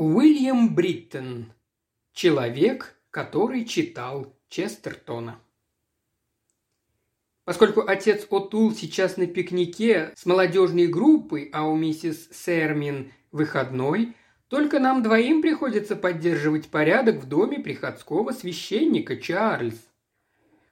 Уильям 0.00 0.74
Бриттен. 0.74 1.52
Человек, 2.14 2.96
который 3.10 3.66
читал 3.66 4.34
Честертона. 4.48 5.38
Поскольку 7.44 7.82
отец 7.86 8.26
О'Тул 8.30 8.72
сейчас 8.72 9.18
на 9.18 9.26
пикнике 9.26 10.14
с 10.16 10.24
молодежной 10.24 10.86
группой, 10.86 11.50
а 11.52 11.68
у 11.68 11.76
миссис 11.76 12.30
Сермин 12.32 13.12
выходной, 13.30 14.16
только 14.48 14.80
нам 14.80 15.02
двоим 15.02 15.42
приходится 15.42 15.96
поддерживать 15.96 16.70
порядок 16.70 17.16
в 17.16 17.28
доме 17.28 17.58
приходского 17.58 18.32
священника 18.32 19.18
Чарльз. 19.18 19.86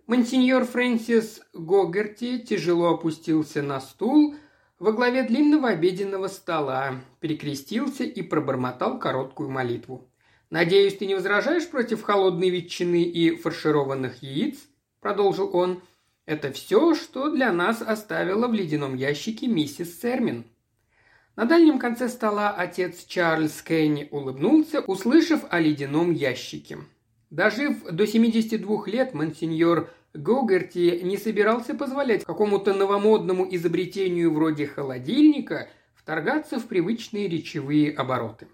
Монсеньор 0.06 0.64
Фрэнсис 0.64 1.42
Гогерти 1.52 2.38
тяжело 2.38 2.94
опустился 2.94 3.60
на 3.60 3.78
стул 3.82 4.36
во 4.78 4.92
главе 4.92 5.22
длинного 5.22 5.70
обеденного 5.70 6.28
стола, 6.28 7.00
перекрестился 7.20 8.04
и 8.04 8.22
пробормотал 8.22 8.98
короткую 8.98 9.50
молитву. 9.50 10.08
«Надеюсь, 10.50 10.96
ты 10.96 11.06
не 11.06 11.14
возражаешь 11.14 11.68
против 11.68 12.02
холодной 12.02 12.50
ветчины 12.50 13.02
и 13.02 13.36
фаршированных 13.36 14.22
яиц?»– 14.22 14.58
продолжил 15.00 15.54
он. 15.54 15.82
Это 16.28 16.52
все, 16.52 16.94
что 16.94 17.30
для 17.30 17.50
нас 17.54 17.80
оставила 17.80 18.48
в 18.48 18.52
ледяном 18.52 18.96
ящике 18.96 19.46
миссис 19.46 19.98
Сермин. 19.98 20.44
На 21.36 21.46
дальнем 21.46 21.78
конце 21.78 22.10
стола 22.10 22.50
отец 22.50 23.06
Чарльз 23.06 23.62
Кенни 23.62 24.08
улыбнулся, 24.10 24.80
услышав 24.82 25.46
о 25.48 25.58
ледяном 25.58 26.12
ящике. 26.12 26.80
Дожив 27.30 27.82
до 27.90 28.06
72 28.06 28.86
лет, 28.88 29.14
монсеньор 29.14 29.90
Гогерти 30.14 31.00
не 31.02 31.16
собирался 31.16 31.74
позволять 31.74 32.24
какому-то 32.24 32.74
новомодному 32.74 33.46
изобретению 33.54 34.32
вроде 34.32 34.66
холодильника 34.66 35.68
вторгаться 35.94 36.58
в 36.58 36.66
привычные 36.66 37.28
речевые 37.28 37.92
обороты. 37.92 38.48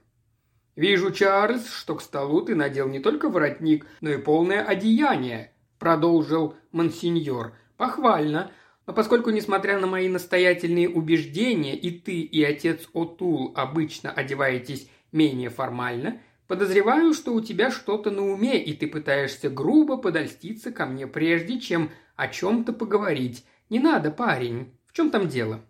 «Вижу, 0.77 1.13
Чарльз, 1.13 1.69
что 1.71 1.95
к 1.95 2.03
столу 2.03 2.43
ты 2.43 2.55
надел 2.55 2.89
не 2.89 2.99
только 2.99 3.29
воротник, 3.29 3.87
но 4.01 4.11
и 4.11 4.19
полное 4.19 4.65
одеяние»,– 4.65 5.53
продолжил 5.79 6.55
монсеньор– 6.73 7.55
Похвально. 7.77 8.51
Но 8.87 8.93
поскольку, 8.93 9.31
несмотря 9.31 9.79
на 9.79 9.87
мои 9.87 10.09
настоятельные 10.09 10.89
убеждения, 10.89 11.75
и 11.77 11.91
ты, 11.91 12.21
и 12.21 12.43
отец 12.45 12.89
Отул 12.93 13.53
обычно 13.57 14.11
одеваетесь 14.11 14.89
менее 15.11 15.49
формально, 15.49 16.21
подозреваю, 16.47 17.15
что 17.15 17.35
у 17.35 17.41
тебя 17.41 17.71
что-то 17.71 18.11
на 18.11 18.23
уме, 18.23 18.63
и 18.63 18.75
ты 18.75 18.87
пытаешься 18.87 19.51
грубо 19.51 19.97
подольститься 19.97 20.73
ко 20.73 20.87
мне, 20.87 21.07
прежде 21.07 21.61
чем 21.61 21.91
о 22.17 22.29
чем-то 22.29 22.73
поговорить. 22.73 23.45
Не 23.71 23.81
надо, 23.81 24.11
парень. 24.11 24.73
В 24.87 24.93
чем 24.93 25.11
там 25.11 25.29
дело?» 25.29 25.61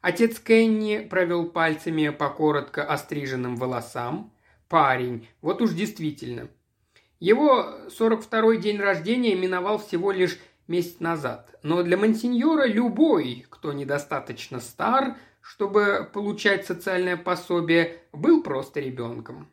Отец 0.00 0.40
Кенни 0.40 0.98
провел 0.98 1.48
пальцами 1.48 2.08
по 2.08 2.28
коротко 2.28 2.84
остриженным 2.84 3.56
волосам. 3.56 4.32
Парень, 4.68 5.28
вот 5.40 5.62
уж 5.62 5.72
действительно. 5.72 6.48
Его 7.20 7.68
42-й 7.86 8.58
день 8.58 8.80
рождения 8.80 9.36
миновал 9.36 9.78
всего 9.78 10.10
лишь 10.10 10.40
месяц 10.66 10.98
назад. 10.98 11.56
Но 11.62 11.84
для 11.84 11.96
мансиньора 11.96 12.66
любой, 12.66 13.46
кто 13.48 13.72
недостаточно 13.72 14.58
стар, 14.58 15.16
чтобы 15.40 16.08
получать 16.12 16.66
социальное 16.66 17.16
пособие, 17.16 17.98
был 18.12 18.42
просто 18.42 18.80
ребенком. 18.80 19.48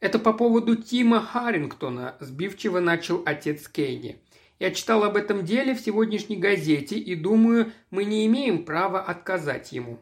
Это 0.00 0.20
по 0.20 0.32
поводу 0.32 0.76
Тима 0.76 1.20
Харрингтона, 1.20 2.16
сбивчиво 2.20 2.78
начал 2.78 3.22
отец 3.26 3.66
Кейни. 3.68 4.22
Я 4.60 4.70
читал 4.70 5.02
об 5.02 5.16
этом 5.16 5.44
деле 5.44 5.74
в 5.74 5.80
сегодняшней 5.80 6.36
газете 6.36 6.96
и 6.96 7.16
думаю, 7.16 7.72
мы 7.90 8.04
не 8.04 8.24
имеем 8.26 8.64
права 8.64 9.00
отказать 9.00 9.72
ему. 9.72 9.98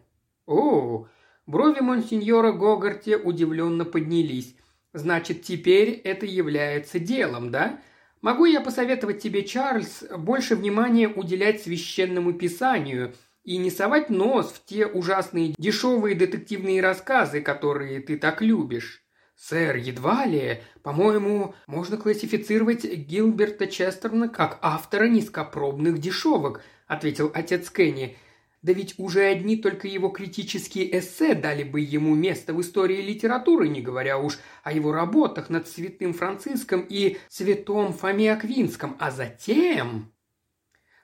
О, 0.47 1.08
брови 1.47 1.80
монсеньора 1.80 2.52
Гогарти 2.52 3.14
удивленно 3.14 3.86
поднялись. 3.86 4.55
Значит, 4.92 5.42
теперь 5.42 5.91
это 5.91 6.27
является 6.27 6.98
делом, 6.98 7.50
да? 7.50 7.80
Могу 8.20 8.44
я 8.44 8.61
посоветовать 8.61 9.22
тебе, 9.22 9.44
Чарльз, 9.44 10.05
больше 10.17 10.56
внимания 10.56 11.08
уделять 11.08 11.62
священному 11.62 12.35
писанию 12.35 13.14
и 13.45 13.56
не 13.56 13.70
совать 13.70 14.11
нос 14.11 14.52
в 14.52 14.64
те 14.64 14.86
ужасные 14.86 15.55
дешевые 15.56 16.14
детективные 16.14 16.83
рассказы, 16.83 17.40
которые 17.40 18.01
ты 18.01 18.18
так 18.18 18.42
любишь? 18.42 19.05
Сэр, 19.36 19.77
едва 19.77 20.24
ли, 20.24 20.63
по-моему, 20.83 21.55
можно 21.67 21.98
классифицировать 21.98 22.85
Гилберта 22.85 23.67
Честерна 23.67 24.29
как 24.29 24.58
автора 24.63 25.08
низкопробных 25.08 25.98
дешевок, 25.98 26.63
ответил 26.86 27.30
отец 27.35 27.69
Кенни. 27.70 28.17
Да 28.63 28.73
ведь 28.73 28.98
уже 28.98 29.24
одни 29.24 29.57
только 29.57 29.86
его 29.86 30.08
критические 30.08 30.98
эссе 30.98 31.35
дали 31.35 31.63
бы 31.63 31.80
ему 31.80 32.14
место 32.14 32.55
в 32.55 32.61
истории 32.63 33.02
литературы, 33.02 33.69
не 33.69 33.83
говоря 33.83 34.19
уж 34.19 34.39
о 34.64 34.73
его 34.73 34.91
работах 34.91 35.51
над 35.51 35.68
Святым 35.68 36.14
Франциском 36.14 36.85
и 36.89 37.18
Святом 37.29 37.92
Фоме 37.92 38.33
Аквинском. 38.33 38.97
А 38.98 39.11
затем... 39.11 40.13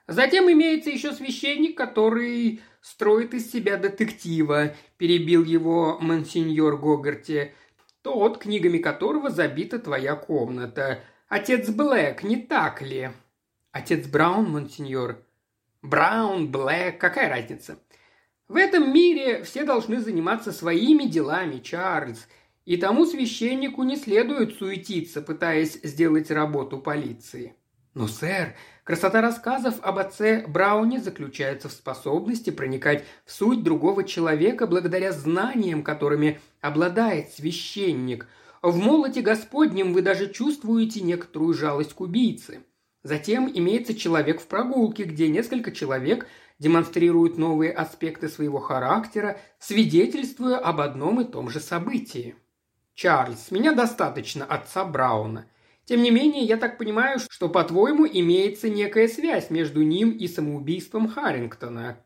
Затем 0.05 0.51
имеется 0.51 0.89
еще 0.89 1.13
священник, 1.13 1.77
который 1.77 2.59
строит 2.81 3.33
из 3.33 3.49
себя 3.49 3.77
детектива, 3.77 4.75
перебил 4.97 5.45
его 5.45 5.97
монсеньор 6.01 6.77
Гогарти. 6.77 7.53
Тот, 8.03 8.37
книгами 8.37 8.79
которого 8.79 9.29
забита 9.29 9.79
твоя 9.79 10.15
комната. 10.15 10.99
Отец 11.29 11.69
Блэк, 11.69 12.23
не 12.23 12.35
так 12.35 12.81
ли? 12.81 13.11
Отец 13.71 14.07
Браун, 14.07 14.51
монсеньор, 14.51 15.23
Браун, 15.81 16.51
Блэк, 16.51 16.97
какая 16.97 17.29
разница? 17.29 17.79
В 18.49 18.57
этом 18.57 18.93
мире 18.93 19.43
все 19.43 19.63
должны 19.63 20.01
заниматься 20.01 20.51
своими 20.51 21.05
делами, 21.05 21.59
Чарльз, 21.59 22.27
и 22.65 22.75
тому 22.75 23.05
священнику 23.05 23.83
не 23.83 23.95
следует 23.95 24.57
суетиться, 24.57 25.21
пытаясь 25.21 25.79
сделать 25.81 26.29
работу 26.29 26.79
полиции. 26.79 27.55
Но, 27.93 28.07
сэр, 28.07 28.55
красота 28.83 29.21
рассказов 29.21 29.75
об 29.81 29.99
отце 29.99 30.45
Брауне 30.47 30.99
заключается 30.99 31.69
в 31.69 31.73
способности 31.73 32.49
проникать 32.49 33.05
в 33.25 33.31
суть 33.31 33.63
другого 33.63 34.03
человека 34.03 34.67
благодаря 34.67 35.11
знаниям, 35.11 35.83
которыми 35.83 36.39
обладает 36.61 37.31
священник. 37.31 38.27
В 38.61 38.77
молоте 38.77 39.21
Господнем 39.21 39.93
вы 39.93 40.01
даже 40.01 40.31
чувствуете 40.31 41.01
некоторую 41.01 41.53
жалость 41.53 41.93
к 41.93 42.01
убийце– 42.01 42.63
Затем 43.03 43.51
имеется 43.53 43.93
человек 43.93 44.41
в 44.41 44.47
прогулке, 44.47 45.03
где 45.03 45.27
несколько 45.27 45.71
человек 45.73 46.25
демонстрируют 46.59 47.37
новые 47.37 47.73
аспекты 47.73 48.29
своего 48.29 48.59
характера, 48.59 49.37
свидетельствуя 49.59 50.57
об 50.57 50.79
одном 50.79 51.19
и 51.19 51.25
том 51.25 51.49
же 51.49 51.59
событии. 51.59 52.35
Чарльз, 52.93 53.51
меня 53.51 53.73
достаточно 53.73 54.45
отца 54.45 54.85
Брауна. 54.85 55.47
Тем 55.85 56.01
не 56.01 56.11
менее, 56.11 56.43
я 56.43 56.57
так 56.57 56.77
понимаю, 56.77 57.19
что, 57.19 57.49
по-твоему, 57.49 58.07
имеется 58.07 58.69
некая 58.69 59.07
связь 59.07 59.49
между 59.49 59.83
ним 59.83 60.11
и 60.11 60.27
самоубийством 60.27 61.07
Харрингтона. 61.07 61.97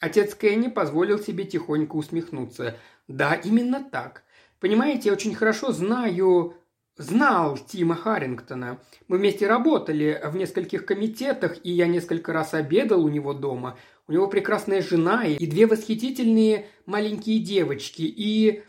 Отец 0.00 0.34
Кенни 0.34 0.68
позволил 0.68 1.18
себе 1.18 1.44
тихонько 1.44 1.96
усмехнуться. 1.96 2.78
Да, 3.08 3.34
именно 3.34 3.82
так. 3.82 4.24
Понимаете, 4.60 5.08
я 5.08 5.12
очень 5.14 5.34
хорошо 5.34 5.72
знаю 5.72 6.56
знал 6.96 7.58
Тима 7.58 7.94
Харрингтона. 7.94 8.80
Мы 9.08 9.18
вместе 9.18 9.46
работали 9.46 10.20
в 10.24 10.36
нескольких 10.36 10.86
комитетах, 10.86 11.58
и 11.62 11.70
я 11.70 11.86
несколько 11.86 12.32
раз 12.32 12.54
обедал 12.54 13.04
у 13.04 13.08
него 13.08 13.34
дома. 13.34 13.78
У 14.08 14.12
него 14.12 14.28
прекрасная 14.28 14.82
жена 14.82 15.24
и 15.26 15.46
две 15.46 15.66
восхитительные 15.66 16.66
маленькие 16.86 17.40
девочки, 17.40 18.02
и... 18.02 18.62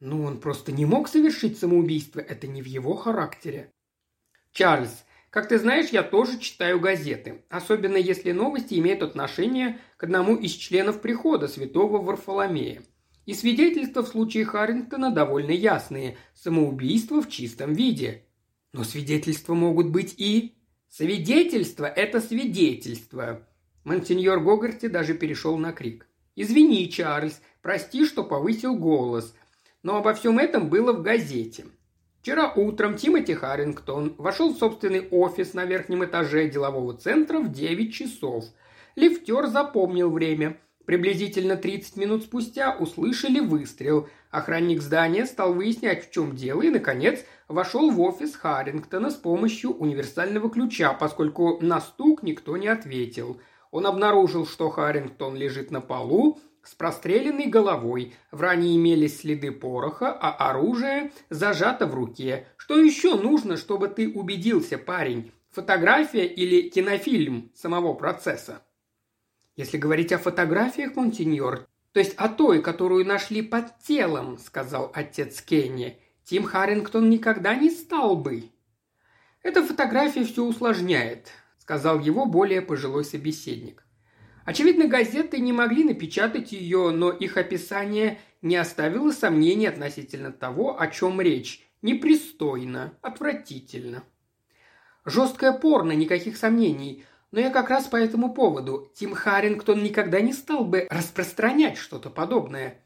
Ну, 0.00 0.24
он 0.24 0.40
просто 0.40 0.72
не 0.72 0.86
мог 0.86 1.08
совершить 1.08 1.58
самоубийство, 1.58 2.20
это 2.20 2.46
не 2.46 2.62
в 2.62 2.66
его 2.66 2.94
характере. 2.94 3.70
Чарльз, 4.52 5.04
как 5.30 5.48
ты 5.48 5.58
знаешь, 5.58 5.90
я 5.90 6.02
тоже 6.02 6.38
читаю 6.38 6.80
газеты, 6.80 7.44
особенно 7.48 7.96
если 7.96 8.32
новости 8.32 8.74
имеют 8.74 9.02
отношение 9.02 9.78
к 9.96 10.04
одному 10.04 10.34
из 10.34 10.52
членов 10.52 11.00
прихода 11.00 11.46
святого 11.46 12.02
Варфоломея. 12.02 12.82
И 13.26 13.34
свидетельства 13.34 14.02
в 14.02 14.08
случае 14.08 14.44
Харрингтона 14.44 15.12
довольно 15.12 15.52
ясные. 15.52 16.16
Самоубийство 16.34 17.22
в 17.22 17.28
чистом 17.28 17.74
виде. 17.74 18.24
Но 18.72 18.82
свидетельства 18.82 19.54
могут 19.54 19.90
быть 19.90 20.14
и... 20.16 20.56
Свидетельство– 20.88 21.84
это 21.86 22.20
свидетельство. 22.20 23.46
Монсеньор 23.84 24.40
Гогарти 24.40 24.86
даже 24.86 25.14
перешел 25.14 25.56
на 25.58 25.72
крик. 25.72 26.08
«Извини, 26.34 26.90
Чарльз, 26.90 27.40
прости, 27.62 28.04
что 28.04 28.24
повысил 28.24 28.74
голос. 28.74 29.34
Но 29.84 29.98
обо 29.98 30.14
всем 30.14 30.40
этом 30.40 30.68
было 30.68 30.92
в 30.92 31.02
газете. 31.02 31.66
Вчера 32.20 32.52
утром 32.52 32.96
Тимоти 32.96 33.34
Харрингтон 33.34 34.14
вошел 34.18 34.52
в 34.52 34.58
собственный 34.58 35.08
офис 35.10 35.54
на 35.54 35.64
верхнем 35.64 36.04
этаже 36.04 36.48
делового 36.48 36.96
центра 36.96 37.38
в 37.38 37.50
9 37.50 37.94
часов. 37.94 38.44
Лифтер 38.96 39.46
запомнил 39.46 40.10
время– 40.10 40.56
Приблизительно 40.90 41.54
30 41.56 41.96
минут 41.98 42.24
спустя 42.24 42.76
услышали 42.76 43.38
выстрел. 43.38 44.08
Охранник 44.32 44.82
здания 44.82 45.24
стал 45.24 45.54
выяснять, 45.54 46.04
в 46.04 46.10
чем 46.10 46.34
дело, 46.34 46.62
и, 46.62 46.68
наконец, 46.68 47.24
вошел 47.46 47.92
в 47.92 48.00
офис 48.00 48.34
Харрингтона 48.34 49.10
с 49.10 49.14
помощью 49.14 49.70
универсального 49.70 50.50
ключа, 50.50 50.92
поскольку 50.92 51.60
на 51.60 51.80
стук 51.80 52.24
никто 52.24 52.56
не 52.56 52.66
ответил. 52.66 53.40
Он 53.70 53.86
обнаружил, 53.86 54.46
что 54.48 54.68
Харрингтон 54.68 55.36
лежит 55.36 55.70
на 55.70 55.80
полу, 55.80 56.40
с 56.62 56.74
простреленной 56.74 57.46
головой. 57.46 58.14
В 58.30 58.40
ране 58.40 58.76
имелись 58.76 59.20
следы 59.20 59.52
пороха, 59.52 60.12
а 60.12 60.50
оружие 60.50 61.12
зажато 61.30 61.86
в 61.86 61.94
руке. 61.94 62.46
Что 62.56 62.78
еще 62.78 63.16
нужно, 63.16 63.56
чтобы 63.56 63.88
ты 63.88 64.08
убедился, 64.08 64.78
парень? 64.78 65.32
Фотография 65.50 66.26
или 66.26 66.68
кинофильм 66.68 67.50
самого 67.54 67.94
процесса? 67.94 68.62
Если 69.56 69.78
говорить 69.78 70.12
о 70.12 70.18
фотографиях, 70.18 70.96
Монсеньор, 70.96 71.66
то 71.92 72.00
есть 72.00 72.14
о 72.16 72.28
той, 72.28 72.62
которую 72.62 73.04
нашли 73.04 73.42
под 73.42 73.78
телом, 73.80 74.38
сказал 74.38 74.92
отец 74.94 75.42
Кенни, 75.42 75.98
Тим 76.24 76.44
Харрингтон 76.44 77.10
никогда 77.10 77.56
не 77.56 77.70
стал 77.70 78.14
бы. 78.14 78.44
Эта 79.42 79.64
фотография 79.64 80.24
все 80.24 80.44
усложняет, 80.44 81.32
сказал 81.58 81.98
его 81.98 82.26
более 82.26 82.62
пожилой 82.62 83.04
собеседник. 83.04 83.84
Очевидно, 84.44 84.86
газеты 84.86 85.38
не 85.38 85.52
могли 85.52 85.84
напечатать 85.84 86.52
ее, 86.52 86.90
но 86.90 87.10
их 87.10 87.36
описание 87.36 88.18
не 88.42 88.56
оставило 88.56 89.10
сомнений 89.10 89.66
относительно 89.66 90.32
того, 90.32 90.80
о 90.80 90.86
чем 90.88 91.20
речь. 91.20 91.66
Непристойно, 91.82 92.94
отвратительно. 93.02 94.04
Жесткое 95.04 95.52
порно, 95.52 95.92
никаких 95.92 96.36
сомнений. 96.36 97.04
Но 97.32 97.40
я 97.40 97.50
как 97.50 97.70
раз 97.70 97.86
по 97.86 97.96
этому 97.96 98.34
поводу. 98.34 98.90
Тим 98.94 99.14
Харрингтон 99.14 99.82
никогда 99.82 100.20
не 100.20 100.32
стал 100.32 100.64
бы 100.64 100.86
распространять 100.90 101.78
что-то 101.78 102.10
подобное. 102.10 102.82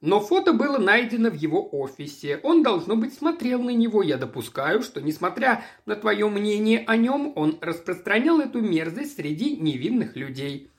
Но 0.00 0.20
фото 0.20 0.52
было 0.52 0.78
найдено 0.78 1.30
в 1.30 1.34
его 1.34 1.68
офисе. 1.72 2.38
Он, 2.42 2.62
должно 2.62 2.96
быть, 2.96 3.14
смотрел 3.14 3.62
на 3.62 3.70
него. 3.70 4.02
Я 4.02 4.16
допускаю, 4.16 4.82
что, 4.82 5.00
несмотря 5.00 5.64
на 5.86 5.96
твое 5.96 6.28
мнение 6.28 6.84
о 6.86 6.96
нем, 6.96 7.32
он 7.36 7.58
распространял 7.60 8.40
эту 8.40 8.60
мерзость 8.60 9.16
среди 9.16 9.56
невинных 9.56 10.16
людей. 10.16 10.70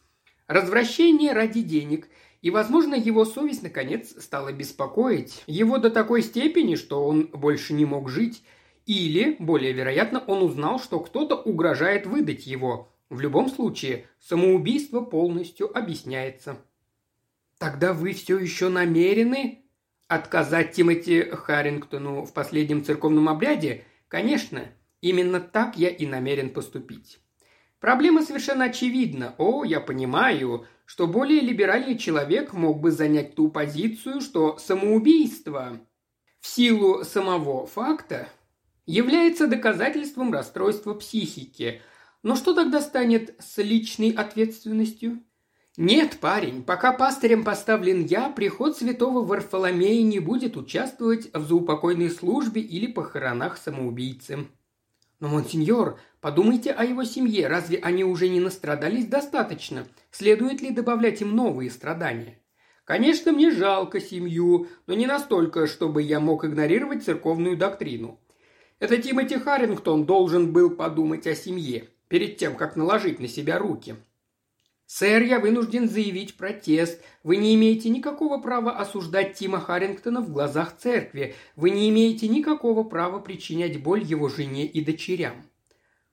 Развращение 0.47 1.33
ради 1.33 1.62
денег. 1.62 2.07
И, 2.42 2.51
возможно, 2.51 2.94
его 2.94 3.25
совесть, 3.25 3.63
наконец, 3.63 4.21
стала 4.24 4.51
беспокоить. 4.51 5.44
Его 5.47 5.80
до 5.80 5.89
такой 5.89 6.21
степени, 6.21 6.75
что 6.75 7.03
он 7.03 7.27
больше 7.33 7.74
не 7.74 7.86
мог 7.86 8.09
жить. 8.09 8.44
Или, 8.86 9.36
более 9.39 9.74
вероятно, 9.74 10.19
он 10.19 10.44
узнал, 10.44 10.80
что 10.80 11.00
кто-то 11.00 11.36
угрожает 11.36 12.06
выдать 12.06 12.45
его. 12.45 12.92
В 13.09 13.19
любом 13.19 13.50
случае, 13.50 14.07
самоубийство 14.19 15.01
полностью 15.01 15.75
объясняется. 15.75 16.57
Тогда 17.57 17.94
вы 17.94 18.13
все 18.13 18.38
еще 18.38 18.69
намерены 18.69 19.63
отказать 20.07 20.74
Тимоти 20.74 21.24
Харрингтону 21.24 22.24
в 22.24 22.33
последнем 22.33 22.83
церковном 22.83 23.30
обряде? 23.30 23.86
Конечно, 24.07 24.65
именно 25.01 25.39
так 25.39 25.77
я 25.77 25.89
и 25.89 26.06
намерен 26.06 26.51
поступить. 26.51 27.19
Проблема 27.86 28.24
совершенно 28.24 28.66
очевидна. 28.66 29.36
О, 29.38 29.64
я 29.64 29.80
понимаю, 29.80 30.66
что 30.86 31.06
более 31.06 31.40
либеральный 31.40 32.00
человек 32.00 32.52
мог 32.52 32.80
бы 32.80 32.90
занять 32.90 33.36
ту 33.36 33.48
позицию, 33.48 34.22
что 34.22 34.58
самоубийство 34.58 35.80
в 36.40 36.48
силу 36.48 37.04
самого 37.04 37.68
факта 37.68 38.28
является 38.88 39.46
доказательством 39.46 40.34
расстройства 40.34 40.96
психики. 40.96 41.80
Но 42.24 42.36
что 42.36 42.56
тогда 42.56 42.82
станет 42.82 43.36
с 43.38 43.60
личной 43.60 44.10
ответственностью? 44.10 45.22
«Нет, 45.78 46.18
парень, 46.20 46.64
пока 46.64 46.92
пастырем 46.92 47.44
поставлен 47.44 48.04
я, 48.04 48.30
приход 48.30 48.76
святого 48.76 49.24
Варфоломея 49.24 50.02
не 50.02 50.18
будет 50.18 50.58
участвовать 50.58 51.32
в 51.36 51.48
заупокойной 51.48 52.10
службе 52.10 52.62
или 52.62 52.88
похоронах 52.88 53.58
самоубийцы». 53.58 54.48
«Но, 55.19 55.29
монсеньор, 55.29 56.00
подумайте 56.19 56.71
о 56.71 56.83
его 56.83 57.03
семье. 57.03 57.47
Разве 57.47 57.77
они 57.77 58.03
уже 58.03 58.27
не 58.27 58.39
настрадались 58.39 59.07
достаточно? 59.07 59.88
Следует 60.12 60.62
ли 60.62 60.71
добавлять 60.71 61.21
им 61.21 61.35
новые 61.35 61.69
страдания?» 61.69 62.39
«Конечно, 62.83 63.31
мне 63.31 63.50
жалко 63.51 64.00
семью, 64.00 64.67
но 64.88 64.94
не 64.94 65.07
настолько, 65.07 65.67
чтобы 65.67 66.01
я 66.01 66.19
мог 66.19 66.45
игнорировать 66.45 67.03
церковную 67.03 67.57
доктрину. 67.57 68.19
Это 68.79 68.97
Тимоти 68.97 69.38
Харрингтон 69.38 70.06
должен 70.06 70.51
был 70.51 70.69
подумать 70.69 71.25
о 71.27 71.35
семье, 71.35 71.88
перед 72.09 72.38
тем, 72.38 72.56
как 72.56 72.75
наложить 72.75 73.19
на 73.19 73.27
себя 73.27 73.57
руки. 73.57 73.95
«Сэр, 74.88 75.24
я 75.24 75.40
вынужден 75.40 75.90
заявить 75.90 76.38
протест. 76.38 77.04
Вы 77.24 77.38
не 77.38 77.56
имеете 77.56 77.90
никакого 77.90 78.40
права 78.40 78.72
осуждать 78.78 79.34
Тима 79.34 79.60
Харрингтона 79.60 80.22
в 80.22 80.32
глазах 80.32 80.78
церкви. 80.78 81.34
Вы 81.56 81.72
не 81.72 81.90
имеете 81.90 82.28
никакого 82.28 82.84
права 82.84 83.20
причинять 83.20 83.82
боль 83.82 84.04
его 84.04 84.30
жене 84.30 84.66
и 84.66 84.84
дочерям». 84.84 85.50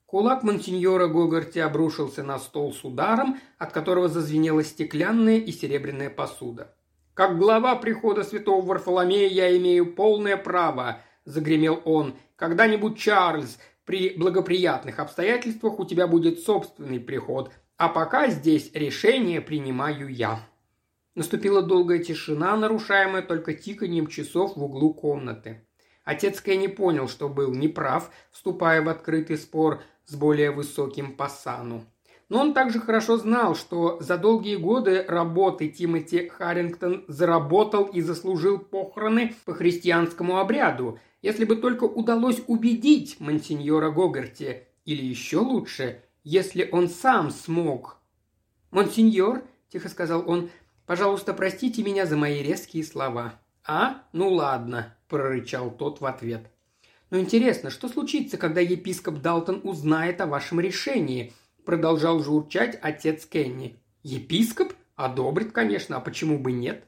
Кулак 0.07 0.43
монсеньора 0.43 1.07
Гогарти 1.07 1.59
обрушился 1.59 2.23
на 2.23 2.37
стол 2.37 2.71
с 2.73 2.83
ударом, 2.83 3.39
от 3.57 3.71
которого 3.71 4.07
зазвенела 4.07 4.63
стеклянная 4.63 5.37
и 5.37 5.51
серебряная 5.51 6.09
посуда. 6.09 6.75
«Как 7.13 7.37
глава 7.37 7.75
прихода 7.75 8.23
святого 8.23 8.65
Варфоломея 8.65 9.27
я 9.27 9.55
имею 9.57 9.93
полное 9.93 10.37
право»,– 10.37 10.99
загремел 11.25 11.81
он. 11.85 12.15
«Когда-нибудь, 12.35 12.97
Чарльз, 12.97 13.59
при 13.85 14.09
благоприятных 14.11 14.99
обстоятельствах 14.99 15.79
у 15.79 15.85
тебя 15.85 16.07
будет 16.07 16.39
собственный 16.39 16.99
приход, 16.99 17.51
а 17.77 17.89
пока 17.89 18.29
здесь 18.29 18.71
решение 18.73 19.41
принимаю 19.41 20.07
я». 20.07 20.39
Наступила 21.15 21.61
долгая 21.61 21.99
тишина, 21.99 22.55
нарушаемая 22.57 23.21
только 23.21 23.53
тиканьем 23.53 24.07
часов 24.07 24.55
в 24.55 24.63
углу 24.63 24.93
комнаты. 24.93 25.67
Отец 26.03 26.41
Кенни 26.41 26.67
понял, 26.67 27.07
что 27.07 27.29
был 27.29 27.53
неправ, 27.53 28.11
вступая 28.31 28.81
в 28.81 28.89
открытый 28.89 29.37
спор 29.37 29.81
с 30.05 30.15
более 30.15 30.51
высоким 30.51 31.15
пасану. 31.15 31.85
Но 32.29 32.39
он 32.39 32.53
также 32.53 32.79
хорошо 32.79 33.17
знал, 33.17 33.55
что 33.55 33.99
за 33.99 34.17
долгие 34.17 34.55
годы 34.55 35.05
работы 35.07 35.69
Тимоти 35.69 36.29
Харрингтон 36.29 37.05
заработал 37.07 37.83
и 37.83 38.01
заслужил 38.01 38.57
похороны 38.57 39.35
по 39.45 39.53
христианскому 39.53 40.39
обряду, 40.39 40.99
если 41.21 41.45
бы 41.45 41.55
только 41.55 41.83
удалось 41.83 42.41
убедить 42.47 43.19
мансиньора 43.19 43.91
Гогарти, 43.91 44.67
или 44.83 45.05
еще 45.05 45.37
лучше, 45.37 46.03
если 46.23 46.69
он 46.71 46.89
сам 46.89 47.31
смог. 47.31 47.97
«Монсеньор»,– 48.71 49.43
тихо 49.69 49.89
сказал 49.89 50.27
он,– 50.29 50.49
«пожалуйста, 50.85 51.33
простите 51.33 51.83
меня 51.83 52.05
за 52.05 52.17
мои 52.17 52.41
резкие 52.41 52.83
слова». 52.83 53.39
«А? 53.65 54.03
Ну 54.11 54.29
ладно»,– 54.29 54.95
прорычал 55.07 55.71
тот 55.71 56.01
в 56.01 56.05
ответ. 56.05 56.51
«Но 57.09 57.19
интересно, 57.19 57.69
что 57.69 57.87
случится, 57.87 58.37
когда 58.37 58.59
епископ 58.59 59.21
Далтон 59.21 59.61
узнает 59.63 60.19
о 60.21 60.27
вашем 60.27 60.59
решении?»– 60.59 61.33
продолжал 61.65 62.19
журчать 62.19 62.77
отец 62.81 63.25
Кенни. 63.25 63.77
«Епископ? 64.01 64.73
Одобрит, 64.95 65.51
конечно, 65.51 65.97
а 65.97 66.01
почему 66.01 66.37
бы 66.39 66.51
нет?» 66.51 66.83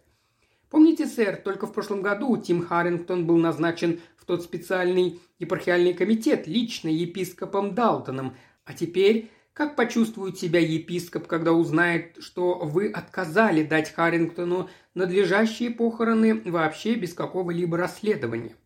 Помните, 0.70 1.06
сэр, 1.06 1.38
только 1.38 1.68
в 1.68 1.74
прошлом 1.74 2.02
году 2.02 2.36
Тим 2.38 2.66
Харрингтон 2.66 3.26
был 3.26 3.38
назначен 3.38 4.02
в 4.18 4.26
тот 4.26 4.44
специальный 4.44 5.22
епархиальный 5.39 5.94
комитет 5.94 6.48
лично 6.48 6.89
епископом 6.89 7.75
Далтоном, 7.75 8.36
а 8.65 8.74
теперь 8.74 9.31
как 9.55 9.77
почувствует 9.77 10.38
себя 10.38 10.60
епископ, 10.60 11.27
когда 11.27 11.53
узнает, 11.53 12.17
что 12.19 12.55
вы 12.60 12.89
отказали 12.89 13.63
дать 13.63 13.89
Харрингтону 13.89 14.69
надлежащие 14.95 15.72
похороны 15.72 16.41
вообще 16.43 16.95
без 16.95 17.13
какого-либо 17.13 17.77
расследования? 17.77 18.57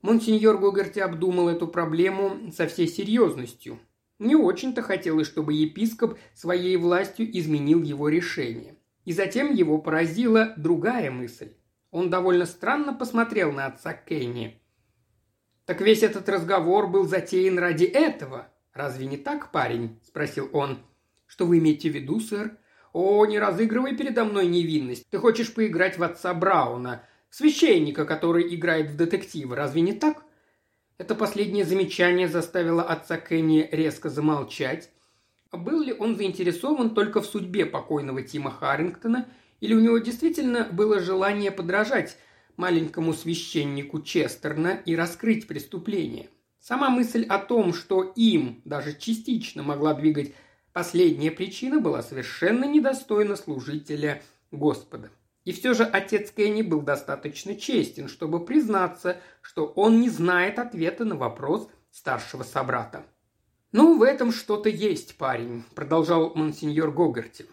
Монсеньор 0.00 0.56
Гогарти 0.56 1.00
обдумал 1.00 1.50
эту 1.50 1.68
проблему 1.68 2.50
со 2.56 2.66
всей 2.66 2.88
серьезностью. 2.88 3.78
Не 4.18 4.34
очень-то 4.34 4.80
хотелось, 4.80 5.26
чтобы 5.26 5.52
епископ 5.52 6.18
своей 6.34 6.78
властью 6.78 7.28
изменил 7.38 7.82
его 7.82 8.08
решение. 8.08 8.76
И 9.04 9.12
затем 9.12 9.52
его 9.52 9.76
поразила 9.76 10.54
другая 10.56 11.10
мысль. 11.10 11.52
Он 11.90 12.08
довольно 12.08 12.46
странно 12.46 12.94
посмотрел 12.94 13.52
на 13.52 13.66
отца 13.66 13.92
Кенни. 13.92 14.62
«Так 15.66 15.82
весь 15.82 16.02
этот 16.02 16.30
разговор 16.30 16.88
был 16.88 17.06
затеян 17.06 17.58
ради 17.58 17.84
этого», 17.84 18.50
«Разве 18.78 19.06
не 19.06 19.16
так, 19.16 19.50
парень?»– 19.50 19.98
спросил 20.06 20.48
он. 20.52 20.78
«Что 21.26 21.46
вы 21.46 21.58
имеете 21.58 21.90
в 21.90 21.94
виду, 21.94 22.20
сэр?» 22.20 22.58
«О, 22.92 23.26
не 23.26 23.40
разыгрывай 23.40 23.96
передо 23.96 24.24
мной 24.24 24.46
невинность. 24.46 25.04
Ты 25.10 25.18
хочешь 25.18 25.52
поиграть 25.52 25.98
в 25.98 26.04
отца 26.04 26.32
Брауна, 26.32 27.02
священника, 27.28 28.04
который 28.04 28.54
играет 28.54 28.88
в 28.90 28.96
детектива. 28.96 29.56
Разве 29.56 29.80
не 29.80 29.94
так?» 29.94 30.22
Это 30.96 31.16
последнее 31.16 31.64
замечание 31.64 32.28
заставило 32.28 32.84
отца 32.84 33.16
Кенни 33.16 33.68
резко 33.72 34.10
замолчать. 34.10 34.90
Был 35.50 35.82
ли 35.82 35.92
он 35.92 36.14
заинтересован 36.14 36.94
только 36.94 37.20
в 37.20 37.26
судьбе 37.26 37.66
покойного 37.66 38.22
Тима 38.22 38.52
Харрингтона, 38.52 39.26
или 39.58 39.74
у 39.74 39.80
него 39.80 39.98
действительно 39.98 40.68
было 40.70 41.00
желание 41.00 41.50
подражать 41.50 42.16
маленькому 42.56 43.12
священнику 43.12 44.02
Честерна 44.02 44.80
и 44.84 44.94
раскрыть 44.94 45.48
преступление? 45.48 46.28
Сама 46.60 46.90
мысль 46.90 47.24
о 47.24 47.38
том, 47.38 47.72
что 47.72 48.02
им 48.02 48.60
даже 48.64 48.94
частично 48.94 49.62
могла 49.62 49.94
двигать 49.94 50.34
последняя 50.72 51.30
причина, 51.30 51.80
была 51.80 52.02
совершенно 52.02 52.64
недостойна 52.64 53.36
служителя 53.36 54.22
Господа. 54.50 55.10
И 55.44 55.52
все 55.52 55.72
же 55.72 55.84
отец 55.84 56.30
Кенни 56.30 56.62
был 56.62 56.82
достаточно 56.82 57.56
честен, 57.56 58.08
чтобы 58.08 58.44
признаться, 58.44 59.18
что 59.40 59.66
он 59.66 60.00
не 60.00 60.10
знает 60.10 60.58
ответа 60.58 61.04
на 61.04 61.16
вопрос 61.16 61.68
старшего 61.90 62.42
собрата. 62.42 63.04
«Ну, 63.72 63.98
в 63.98 64.02
этом 64.02 64.32
что-то 64.32 64.68
есть, 64.68 65.16
парень»,– 65.16 65.64
продолжал 65.74 66.34
монсеньор 66.34 66.90
Гогарти. 66.90 67.46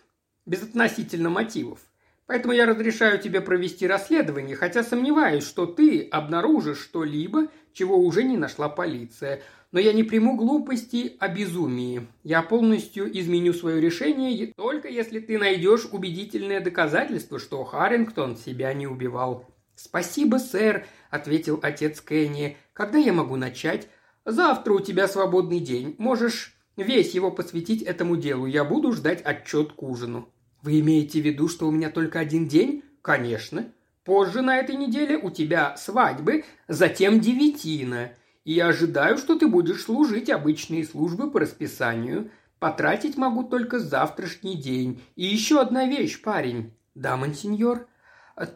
«Безотносительно 0.45 1.29
мотивов. 1.29 1.79
Поэтому 2.25 2.53
я 2.53 2.65
разрешаю 2.65 3.19
тебе 3.19 3.39
провести 3.41 3.85
расследование, 3.85 4.55
хотя 4.55 4.83
сомневаюсь, 4.83 5.45
что 5.45 5.65
ты 5.65 6.07
обнаружишь 6.09 6.79
что-либо, 6.79 7.47
чего 7.75 7.97
уже 7.97 8.23
не 8.23 8.37
нашла 8.37 8.69
полиция. 8.69 9.43
Но 9.71 9.79
я 9.79 9.91
не 9.93 10.03
приму 10.03 10.37
глупости 10.37 11.17
о 11.19 11.27
безумии. 11.27 12.07
Я 12.23 12.41
полностью 12.41 13.05
изменю 13.19 13.53
свое 13.53 13.81
решение, 13.81 14.53
только 14.55 14.87
если 14.87 15.19
ты 15.19 15.37
найдешь 15.37 15.85
убедительное 15.91 16.61
доказательство, 16.61 17.37
что 17.37 17.63
Харрингтон 17.65 18.37
себя 18.37 18.73
не 18.73 18.87
убивал. 18.87 19.45
«Спасибо, 19.75 20.37
сэр»,— 20.37 20.87
ответил 21.09 21.59
отец 21.61 21.99
Кенни. 21.99 22.57
«Когда 22.71 22.97
я 22.97 23.11
могу 23.11 23.35
начать?» 23.35 23.89
«Завтра 24.23 24.73
у 24.73 24.79
тебя 24.79 25.07
свободный 25.07 25.59
день. 25.59 25.95
Можешь 25.97 26.55
весь 26.77 27.13
его 27.13 27.29
посвятить 27.29 27.83
этому 27.83 28.15
делу. 28.15 28.45
Я 28.45 28.63
буду 28.63 28.93
ждать 28.93 29.21
отчет 29.21 29.73
к 29.73 29.83
ужину». 29.83 30.29
«Вы 30.61 30.79
имеете 30.79 31.21
в 31.21 31.25
виду, 31.25 31.49
что 31.49 31.67
у 31.67 31.71
меня 31.71 31.91
только 31.91 32.19
один 32.19 32.47
день?» 32.47 32.83
«Конечно. 33.01 33.71
Позже 34.05 34.43
на 34.43 34.57
этой 34.57 34.75
неделе 34.75 35.17
у 35.17 35.31
тебя 35.31 35.75
свадьбы, 35.77 36.45
затем 36.67 37.19
девятина. 37.19 38.11
И 38.43 38.53
я 38.53 38.67
ожидаю, 38.67 39.17
что 39.17 39.35
ты 39.37 39.47
будешь 39.47 39.83
служить 39.83 40.29
обычные 40.29 40.85
службы 40.85 41.31
по 41.31 41.39
расписанию. 41.39 42.29
Потратить 42.59 43.17
могу 43.17 43.43
только 43.43 43.79
завтрашний 43.79 44.55
день. 44.55 45.01
И 45.15 45.25
еще 45.25 45.59
одна 45.59 45.85
вещь, 45.85 46.21
парень». 46.21 46.71
«Да, 46.93 47.17
мансиньор». 47.17 47.87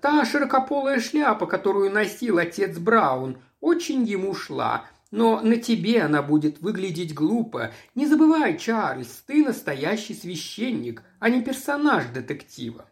«Та 0.02 0.24
широкополая 0.24 1.00
шляпа, 1.00 1.48
которую 1.48 1.92
носил 1.92 2.38
отец 2.38 2.78
Браун, 2.78 3.38
очень 3.60 4.04
ему 4.04 4.36
шла. 4.36 4.86
Но 5.12 5.42
на 5.42 5.58
тебе 5.58 6.04
она 6.04 6.22
будет 6.22 6.62
выглядеть 6.62 7.16
глупо. 7.16 7.72
Не 7.96 8.06
забывай, 8.06 8.58
Чарльз, 8.58 9.24
ты 9.26 9.44
настоящий 9.44 10.14
священник, 10.14 11.02
а 11.20 11.30
не 11.30 11.42
персонаж 11.42 12.06
детектива. 12.14 12.89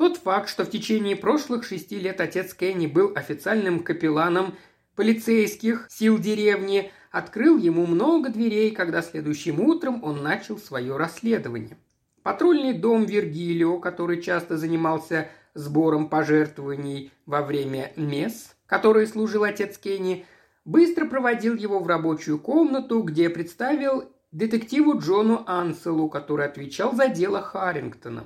Тот 0.00 0.16
факт, 0.16 0.48
что 0.48 0.64
в 0.64 0.70
течение 0.70 1.14
прошлых 1.14 1.62
шести 1.62 1.98
лет 1.98 2.22
отец 2.22 2.54
Кенни 2.54 2.86
был 2.86 3.12
официальным 3.14 3.80
капелланом 3.80 4.54
полицейских 4.96 5.88
сил 5.90 6.18
деревни, 6.18 6.90
открыл 7.10 7.58
ему 7.58 7.84
много 7.84 8.30
дверей, 8.30 8.70
когда 8.70 9.02
следующим 9.02 9.60
утром 9.60 10.02
он 10.02 10.22
начал 10.22 10.56
свое 10.56 10.96
расследование. 10.96 11.76
Патрульный 12.22 12.72
дом 12.72 13.04
Вергилио, 13.04 13.78
который 13.78 14.22
часто 14.22 14.56
занимался 14.56 15.28
сбором 15.52 16.08
пожертвований 16.08 17.12
во 17.26 17.42
время 17.42 17.92
мес, 17.96 18.56
которые 18.64 19.06
служил 19.06 19.44
отец 19.44 19.76
Кенни, 19.76 20.24
быстро 20.64 21.04
проводил 21.04 21.54
его 21.54 21.78
в 21.78 21.86
рабочую 21.86 22.38
комнату, 22.38 23.02
где 23.02 23.28
представил 23.28 24.10
детективу 24.32 24.98
Джону 24.98 25.44
Анселу, 25.46 26.08
который 26.08 26.46
отвечал 26.46 26.94
за 26.94 27.08
дело 27.08 27.42
Харрингтона. 27.42 28.24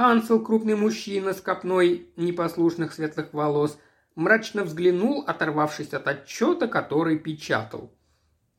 Ансел, 0.00 0.40
крупный 0.40 0.76
мужчина 0.76 1.34
с 1.34 1.40
копной 1.40 2.06
непослушных 2.14 2.92
светлых 2.92 3.32
волос, 3.32 3.80
мрачно 4.14 4.62
взглянул, 4.62 5.24
оторвавшись 5.26 5.92
от 5.92 6.06
отчета, 6.06 6.68
который 6.68 7.18
печатал. 7.18 7.90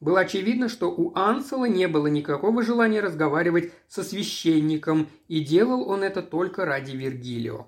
Было 0.02 0.20
очевидно, 0.20 0.68
что 0.68 0.92
у 0.92 1.16
Ансела 1.16 1.64
не 1.64 1.88
было 1.88 2.08
никакого 2.08 2.62
желания 2.62 3.00
разговаривать 3.00 3.72
со 3.88 4.04
священником, 4.04 5.08
и 5.30 5.40
делал 5.40 5.90
он 5.90 6.04
это 6.04 6.22
только 6.22 6.66
ради 6.66 6.92
Вергилио. 6.98 7.68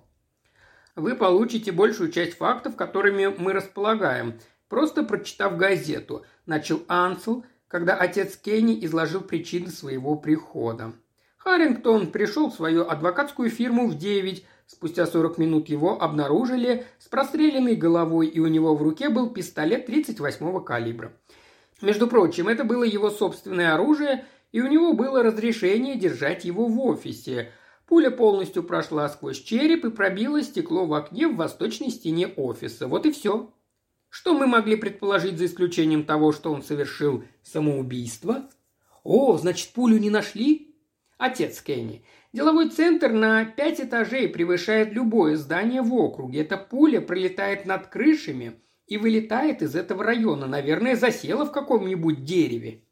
«Вы 0.97 1.15
получите 1.15 1.71
большую 1.71 2.11
часть 2.11 2.35
фактов, 2.35 2.75
которыми 2.75 3.27
мы 3.27 3.53
располагаем», 3.53 4.37
просто 4.67 5.03
прочитав 5.03 5.55
газету, 5.55 6.25
начал 6.45 6.83
Ансел, 6.89 7.45
когда 7.69 7.95
отец 7.95 8.35
Кенни 8.35 8.83
изложил 8.83 9.21
причины 9.21 9.69
своего 9.69 10.17
прихода. 10.17 10.91
Харрингтон 11.43 12.11
пришел 12.11 12.51
в 12.51 12.53
свою 12.53 12.87
адвокатскую 12.87 13.49
фирму 13.49 13.87
в 13.87 13.97
девять. 13.97 14.45
Спустя 14.67 15.07
40 15.07 15.39
минут 15.39 15.69
его 15.69 15.99
обнаружили 15.99 16.85
с 16.99 17.07
простреленной 17.07 17.75
головой, 17.75 18.27
и 18.27 18.39
у 18.39 18.45
него 18.45 18.75
в 18.75 18.83
руке 18.83 19.09
был 19.09 19.31
пистолет 19.31 19.89
38-го 19.89 20.59
калибра. 20.59 21.13
Между 21.81 22.07
прочим, 22.07 22.47
это 22.47 22.63
было 22.63 22.83
его 22.83 23.09
собственное 23.09 23.73
оружие, 23.73 24.25
и 24.51 24.61
у 24.61 24.67
него 24.67 24.93
было 24.93 25.23
разрешение 25.23 25.95
держать 25.95 26.45
его 26.45 26.67
в 26.67 26.79
офисе. 26.79 27.51
Пуля 27.87 28.11
полностью 28.11 28.61
прошла 28.61 29.09
сквозь 29.09 29.41
череп 29.41 29.83
и 29.85 29.89
пробила 29.89 30.43
стекло 30.43 30.85
в 30.85 30.93
окне 30.93 31.27
в 31.27 31.37
восточной 31.37 31.89
стене 31.89 32.27
офиса. 32.27 32.87
Вот 32.87 33.07
и 33.07 33.11
все. 33.11 33.51
Что 34.09 34.35
мы 34.35 34.45
могли 34.45 34.75
предположить 34.75 35.39
за 35.39 35.47
исключением 35.47 36.03
того, 36.03 36.33
что 36.33 36.53
он 36.53 36.61
совершил 36.61 37.23
самоубийство? 37.41 38.47
О, 39.03 39.37
значит, 39.37 39.73
пулю 39.73 39.97
не 39.97 40.11
нашли? 40.11 40.70
Отец 41.21 41.61
Кенни. 41.61 42.03
Деловой 42.33 42.71
центр 42.71 43.11
на 43.11 43.45
пять 43.45 43.79
этажей 43.79 44.27
превышает 44.27 44.91
любое 44.91 45.37
здание 45.37 45.83
в 45.83 45.93
округе. 45.93 46.41
Эта 46.41 46.57
пуля 46.57 46.99
пролетает 46.99 47.67
над 47.67 47.85
крышами 47.85 48.53
и 48.87 48.97
вылетает 48.97 49.61
из 49.61 49.75
этого 49.75 50.03
района. 50.03 50.47
Наверное, 50.47 50.95
засела 50.95 51.45
в 51.45 51.51
каком-нибудь 51.51 52.25
дереве. 52.25 52.85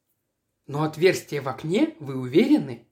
Но 0.67 0.83
отверстие 0.83 1.41
в 1.41 1.49
окне, 1.49 1.95
вы 1.99 2.17
уверены? 2.17 2.85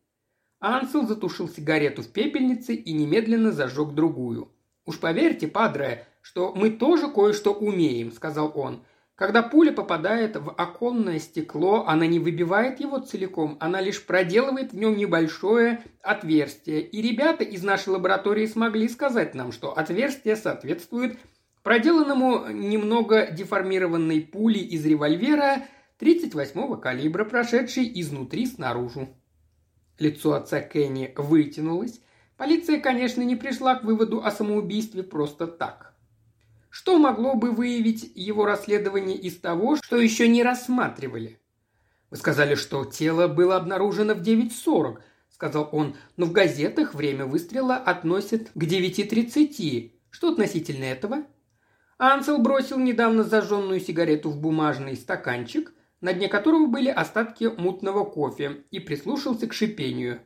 Ансел 0.60 1.06
затушил 1.06 1.48
сигарету 1.48 2.02
в 2.02 2.08
пепельнице 2.08 2.74
и 2.74 2.92
немедленно 2.92 3.52
зажег 3.52 3.94
другую. 3.94 4.52
Уж 4.88 5.00
поверьте, 5.00 5.48
падре, 5.48 6.08
что 6.24 6.52
мы 6.56 6.72
тоже 6.72 7.10
кое-что 7.10 7.54
умеем»,– 7.54 8.12
сказал 8.14 8.52
он. 8.56 8.82
Когда 9.18 9.42
пуля 9.42 9.72
попадает 9.72 10.36
в 10.36 10.52
оконное 10.52 11.18
стекло, 11.18 11.86
она 11.88 12.06
не 12.06 12.20
выбивает 12.20 12.80
его 12.80 13.00
целиком, 13.00 13.58
она 13.60 13.82
лишь 13.82 14.06
проделывает 14.06 14.74
в 14.74 14.78
нем 14.78 14.96
небольшое 14.96 15.84
отверстие. 16.04 16.82
И 16.82 17.02
ребята 17.02 17.44
из 17.44 17.64
нашей 17.64 17.90
лаборатории 17.90 18.46
смогли 18.46 18.88
сказать 18.88 19.34
нам, 19.34 19.52
что 19.52 19.76
отверстие 19.76 20.36
соответствует 20.36 21.18
проделанному 21.64 22.50
немного 22.52 23.26
деформированной 23.32 24.22
пули 24.22 24.60
из 24.60 24.86
револьвера 24.86 25.66
38-го 26.00 26.78
калибра, 26.78 27.26
прошедшей 27.26 27.92
изнутри 28.00 28.46
снаружи. 28.46 29.10
Лицо 29.98 30.34
отца 30.34 30.62
Кенни 30.62 31.12
вытянулось. 31.18 32.02
Полиция, 32.38 32.80
конечно, 32.80 33.24
не 33.24 33.36
пришла 33.36 33.74
к 33.74 33.84
выводу 33.84 34.24
о 34.24 34.30
самоубийстве 34.30 35.02
просто 35.02 35.48
так. 35.48 35.87
Что 36.70 36.98
могло 36.98 37.36
бы 37.36 37.52
выявить 37.52 38.12
его 38.16 38.46
расследование 38.46 39.18
из 39.18 39.38
того, 39.40 39.78
что 39.78 39.98
еще 39.98 40.28
не 40.28 40.44
рассматривали? 40.44 41.40
Вы 42.10 42.18
сказали, 42.18 42.56
что 42.56 42.86
тело 42.86 43.28
было 43.28 43.56
обнаружено 43.56 44.14
в 44.14 44.22
9.40, 44.22 45.00
сказал 45.30 45.70
он, 45.72 45.96
но 46.16 46.26
в 46.26 46.32
газетах 46.32 46.94
время 46.94 47.26
выстрела 47.26 47.76
относят 47.76 48.50
к 48.54 48.64
9.30. 48.64 49.92
Что 50.10 50.30
относительно 50.30 50.86
этого? 50.86 51.24
Ансел 51.98 52.38
бросил 52.38 52.78
недавно 52.78 53.24
зажженную 53.24 53.80
сигарету 53.80 54.30
в 54.30 54.40
бумажный 54.40 54.96
стаканчик, 54.96 55.74
на 56.00 56.14
дне 56.14 56.28
которого 56.28 56.68
были 56.68 56.90
остатки 56.90 57.46
мутного 57.46 58.06
кофе, 58.06 58.64
и 58.70 58.80
прислушался 58.80 59.48
к 59.48 59.54
шипению. 59.54 60.22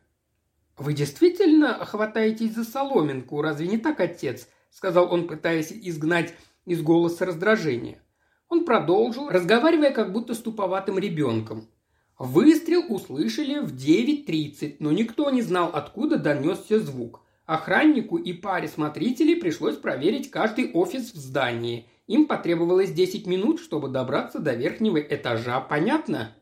«Вы 0.78 0.94
действительно 0.94 1.86
хватаетесь 1.86 2.56
за 2.56 2.66
соломинку, 2.66 3.42
разве 3.42 3.68
не 3.68 3.78
так, 3.78 4.00
отец?»– 4.00 4.48
сказал 4.72 5.14
он, 5.14 5.28
пытаясь 5.28 5.72
изгнать 5.72 6.34
из 6.66 6.82
голоса 6.82 7.26
раздражение. 7.26 8.02
Он 8.50 8.66
продолжил, 8.66 9.30
разговаривая 9.30 9.92
как 9.92 10.12
будто 10.12 10.34
с 10.34 10.40
туповатым 10.40 10.98
ребенком. 10.98 11.70
Выстрел 12.18 12.84
услышали 12.90 13.60
в 13.60 13.74
9.30, 13.74 14.78
но 14.80 14.92
никто 14.92 15.30
не 15.30 15.42
знал, 15.42 15.70
откуда 15.74 16.18
донесся 16.18 16.80
звук. 16.80 17.22
Охраннику 17.46 18.18
и 18.18 18.34
паре 18.34 18.68
смотрителей 18.68 19.36
пришлось 19.36 19.76
проверить 19.76 20.30
каждый 20.30 20.72
офис 20.72 21.14
в 21.14 21.18
здании. 21.18 21.88
Им 22.08 22.28
потребовалось 22.28 22.92
10 22.92 23.26
минут, 23.26 23.60
чтобы 23.60 23.90
добраться 23.90 24.40
до 24.40 24.54
верхнего 24.54 24.98
этажа. 24.98 25.60
Понятно? 25.62 26.36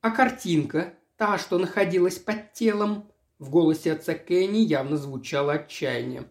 А 0.00 0.10
картинка, 0.10 0.94
та, 1.16 1.38
что 1.38 1.58
находилась 1.58 2.18
под 2.18 2.52
телом, 2.52 3.08
в 3.38 3.50
голосе 3.50 3.92
отца 3.92 4.14
Кенни 4.14 4.58
явно 4.58 4.96
звучало 4.96 5.54
отчаяние. 5.54 6.24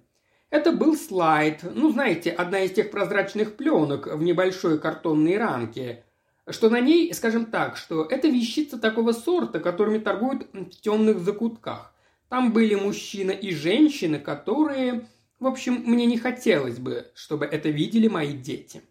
Это 0.54 0.72
был 0.72 0.96
слайд, 0.96 1.62
ну, 1.64 1.92
знаете, 1.92 2.30
одна 2.30 2.60
из 2.60 2.74
тех 2.74 2.92
прозрачных 2.92 3.56
пленок 3.56 4.06
в 4.06 4.22
небольшой 4.22 4.78
картонной 4.78 5.36
рамке, 5.40 6.04
что 6.48 6.70
на 6.70 6.80
ней, 6.80 7.12
скажем 7.16 7.48
так, 7.48 7.76
что 7.76 8.06
это 8.06 8.28
вещица 8.28 8.78
такого 8.78 9.14
сорта, 9.14 9.60
которыми 9.60 9.98
торгуют 9.98 10.48
в 10.54 10.70
темных 10.80 11.22
закутках. 11.22 11.92
Там 12.30 12.54
были 12.54 12.76
мужчина 12.76 13.32
и 13.32 13.52
женщина, 13.52 14.20
которые... 14.20 15.08
В 15.40 15.48
общем, 15.48 15.82
мне 15.88 16.06
не 16.06 16.20
хотелось 16.20 16.78
бы, 16.78 17.08
чтобы 17.16 17.46
это 17.46 17.70
видели 17.70 18.08
мои 18.08 18.34
дети. 18.34 18.84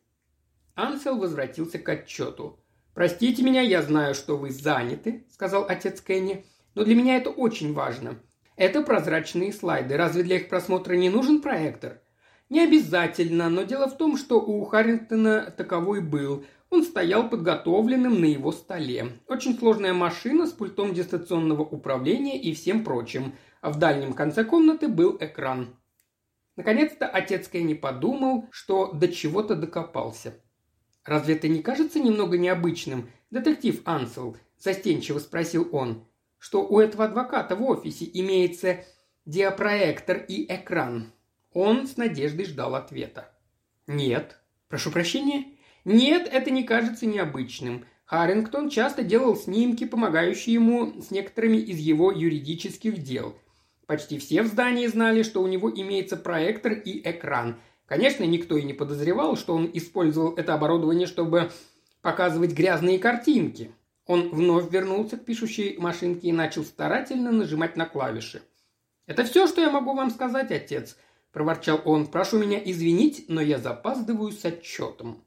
Ансел 0.75 1.17
возвратился 1.17 1.79
к 1.79 1.89
отчету. 1.89 2.59
«Простите 2.93 3.45
меня, 3.45 3.61
я 3.61 3.83
знаю, 3.83 4.17
что 4.17 4.37
вы 4.37 4.51
заняты»,— 4.51 5.27
сказал 5.33 5.67
отец 5.69 6.01
Кенни,— 6.01 6.45
«но 6.75 6.83
для 6.83 6.97
меня 6.97 7.19
это 7.19 7.31
очень 7.31 7.73
важно. 7.73 8.19
Это 8.63 8.81
прозрачные 8.83 9.53
слайды. 9.53 9.97
Разве 9.97 10.23
для 10.23 10.37
их 10.37 10.49
просмотра 10.49 10.95
не 10.95 11.11
нужен 11.11 11.43
проектор? 11.43 12.01
Не 12.49 12.61
обязательно, 12.61 13.49
но 13.51 13.65
дело 13.65 13.89
в 13.89 13.97
том, 13.97 14.17
что 14.17 14.41
у 14.41 14.65
Харрингтона 14.65 15.51
таковой 15.51 16.01
был. 16.01 16.45
Он 16.71 16.85
стоял 16.85 17.29
подготовленным 17.29 18.21
на 18.21 18.27
его 18.27 18.53
столе. 18.53 19.19
Очень 19.27 19.59
сложная 19.59 19.95
машина 19.95 20.47
с 20.47 20.53
пультом 20.53 20.95
дистанционного 20.95 21.63
управления 21.63 22.41
и 22.41 22.55
всем 22.55 22.85
прочим. 22.85 23.35
а 23.63 23.71
в 23.71 23.81
дальнем 23.81 24.13
конце 24.13 24.45
комнаты 24.45 24.87
был 24.87 25.17
экран. 25.19 25.77
Наконец-то 26.55 27.09
отец 27.09 27.49
Кенни 27.49 27.75
подумал, 27.75 28.47
что 28.53 28.93
до 28.93 29.09
чего-то 29.09 29.57
докопался. 29.57 30.35
«Разве 31.05 31.35
это 31.35 31.49
не 31.49 31.65
кажется 31.65 31.99
немного 31.99 32.39
необычным, 32.39 33.11
детектив 33.33 33.83
Ансел?»– 33.85 34.37
застенчиво 34.57 35.19
спросил 35.19 35.69
он. 35.73 36.07
«Что 36.43 36.67
у 36.67 36.81
этого 36.81 37.05
адвоката 37.05 37.55
в 37.55 37.63
офисе 37.63 38.05
имеется 38.15 38.85
диапроектор 39.27 40.17
и 40.17 40.53
экран?» 40.53 41.13
Он 41.53 41.87
с 41.87 41.97
надеждой 41.97 42.47
ждал 42.47 42.75
ответа. 42.75 43.31
«Нет». 43.87 44.41
«Прошу 44.67 44.91
прощения?» 44.91 45.45
«Нет, 45.85 46.29
это 46.29 46.51
не 46.51 46.65
кажется 46.65 47.07
необычным. 47.07 47.85
Харрингтон 48.07 48.71
часто 48.71 49.05
делал 49.05 49.37
снимки, 49.37 49.85
помогающие 49.85 50.55
ему 50.55 51.01
с 51.01 51.13
некоторыми 51.13 51.59
из 51.59 51.79
его 51.79 52.11
юридических 52.11 52.99
дел. 53.05 53.37
Почти 53.87 54.19
все 54.19 54.43
в 54.43 54.49
здании 54.49 54.89
знали, 54.89 55.23
что 55.23 55.43
у 55.43 55.47
него 55.47 55.71
имеется 55.71 56.17
проектор 56.17 56.73
и 56.73 57.09
экран. 57.09 57.61
Конечно, 57.87 58.25
никто 58.25 58.57
и 58.57 58.65
не 58.65 58.73
подозревал, 58.73 59.37
что 59.37 59.55
он 59.55 59.71
использовал 59.73 60.35
это 60.35 60.55
оборудование, 60.55 61.07
чтобы 61.07 61.53
показывать 62.01 62.51
грязные 62.51 62.99
картинки. 62.99 63.71
Он 64.07 64.31
вновь 64.31 64.71
вернулся 64.71 65.17
к 65.17 65.25
пишущей 65.25 65.77
машинке 65.79 66.29
и 66.29 66.33
начал 66.33 66.65
старательно 66.65 67.31
нажимать 67.31 67.77
на 67.77 67.87
клавиши. 67.87 68.43
«Это 69.07 69.25
все, 69.25 69.47
что 69.47 69.61
я 69.61 69.71
могу 69.71 69.95
вам 69.95 70.11
сказать, 70.11 70.51
отец»,– 70.51 70.97
проворчал 71.33 71.81
он. 71.85 72.07
«Прошу 72.07 72.39
меня 72.39 72.59
извинить, 72.59 73.27
но 73.29 73.41
я 73.41 73.59
запаздываю 73.59 74.33
с 74.33 74.45
отчетом». 74.45 75.25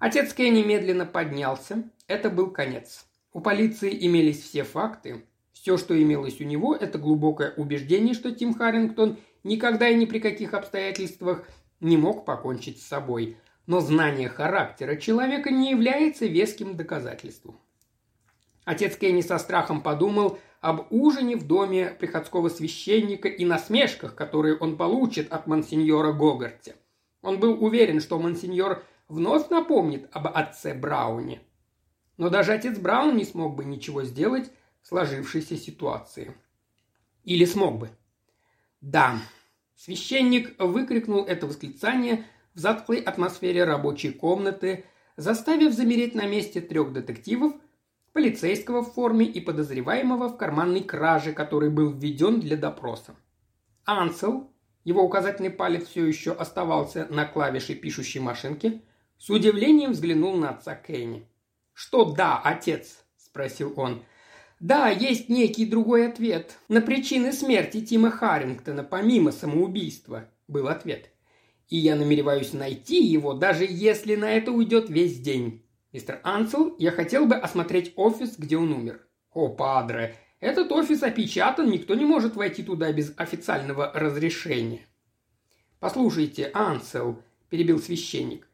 Отец 0.00 0.32
Кей 0.32 0.50
немедленно 0.50 1.06
поднялся. 1.06 1.90
Это 2.06 2.30
был 2.30 2.50
конец. 2.50 3.04
У 3.32 3.40
полиции 3.40 4.06
имелись 4.06 4.42
все 4.42 4.62
факты. 4.64 5.24
Все, 5.52 5.76
что 5.76 6.00
имелось 6.00 6.40
у 6.40 6.44
него, 6.44 6.74
это 6.74 6.98
глубокое 6.98 7.52
убеждение, 7.56 8.14
что 8.14 8.30
Тим 8.30 8.54
Харрингтон 8.54 9.18
никогда 9.42 9.88
и 9.88 9.96
ни 9.96 10.04
при 10.04 10.20
каких 10.20 10.54
обстоятельствах 10.54 11.48
не 11.80 11.96
мог 11.96 12.24
покончить 12.24 12.80
с 12.80 12.86
собой. 12.86 13.36
Но 13.68 13.80
знание 13.80 14.30
характера 14.30 14.96
человека 14.96 15.50
не 15.50 15.70
является 15.70 16.24
веским 16.24 16.74
доказательством. 16.74 17.60
Отец 18.64 18.96
Кенни 18.96 19.20
со 19.20 19.36
страхом 19.36 19.82
подумал 19.82 20.38
об 20.62 20.86
ужине 20.90 21.36
в 21.36 21.46
доме 21.46 21.90
приходского 21.90 22.48
священника 22.48 23.28
и 23.28 23.44
насмешках, 23.44 24.14
которые 24.14 24.56
он 24.56 24.78
получит 24.78 25.30
от 25.30 25.46
мансиньора 25.46 26.14
Гогарти. 26.14 26.76
Он 27.20 27.38
был 27.38 27.62
уверен, 27.62 28.00
что 28.00 28.18
мансиньор 28.18 28.82
вновь 29.06 29.50
напомнит 29.50 30.08
об 30.12 30.28
отце 30.28 30.72
Брауне. 30.72 31.42
Но 32.16 32.30
даже 32.30 32.54
отец 32.54 32.78
Браун 32.78 33.18
не 33.18 33.26
смог 33.26 33.54
бы 33.54 33.66
ничего 33.66 34.02
сделать 34.02 34.50
в 34.80 34.86
сложившейся 34.86 35.58
ситуации. 35.58 36.34
Или 37.22 37.44
смог 37.44 37.78
бы. 37.78 37.90
Да, 38.80 39.18
священник 39.76 40.58
выкрикнул 40.58 41.26
это 41.26 41.46
восклицание 41.46 42.24
в 42.58 42.60
затхлой 42.60 42.98
атмосфере 42.98 43.62
рабочей 43.62 44.10
комнаты, 44.10 44.84
заставив 45.16 45.72
замереть 45.72 46.16
на 46.16 46.26
месте 46.26 46.60
трех 46.60 46.92
детективов, 46.92 47.52
полицейского 48.12 48.82
в 48.82 48.92
форме 48.94 49.26
и 49.26 49.40
подозреваемого 49.40 50.28
в 50.28 50.36
карманной 50.36 50.82
краже, 50.82 51.32
который 51.32 51.70
был 51.70 51.92
введен 51.92 52.40
для 52.40 52.56
допроса. 52.56 53.14
Ансел, 53.84 54.50
его 54.82 55.04
указательный 55.04 55.50
палец 55.50 55.86
все 55.86 56.04
еще 56.04 56.32
оставался 56.32 57.06
на 57.10 57.26
клавише 57.26 57.76
пишущей 57.76 58.20
машинки, 58.20 58.82
с 59.18 59.30
удивлением 59.30 59.92
взглянул 59.92 60.36
на 60.36 60.50
отца 60.50 60.74
Кенни. 60.74 61.28
«Что 61.74 62.06
да, 62.06 62.40
отец?»– 62.40 63.04
спросил 63.16 63.72
он. 63.76 64.02
«Да, 64.58 64.88
есть 64.88 65.28
некий 65.28 65.64
другой 65.64 66.08
ответ. 66.08 66.58
На 66.66 66.80
причины 66.80 67.32
смерти 67.32 67.86
Тима 67.86 68.10
Харрингтона, 68.10 68.82
помимо 68.82 69.30
самоубийства»,– 69.30 70.28
был 70.48 70.66
ответ. 70.66 71.12
«И 71.68 71.76
я 71.76 71.96
намереваюсь 71.96 72.52
найти 72.52 73.04
его, 73.04 73.34
даже 73.34 73.66
если 73.68 74.14
на 74.14 74.30
это 74.30 74.52
уйдет 74.52 74.88
весь 74.88 75.18
день. 75.18 75.62
Мистер 75.92 76.20
Ансел, 76.22 76.74
я 76.78 76.90
хотел 76.90 77.26
бы 77.26 77.34
осмотреть 77.34 77.92
офис, 77.96 78.36
где 78.38 78.56
он 78.56 78.72
умер». 78.72 79.06
«О, 79.32 79.48
падре, 79.48 80.16
этот 80.40 80.72
офис 80.72 81.02
опечатан, 81.02 81.70
никто 81.70 81.94
не 81.94 82.04
может 82.04 82.36
войти 82.36 82.62
туда 82.62 82.92
без 82.92 83.12
официального 83.16 83.92
разрешения». 83.94 84.86
«Послушайте, 85.80 86.50
Ансел»,– 86.54 87.22
перебил 87.50 87.78
священник, 87.78 88.48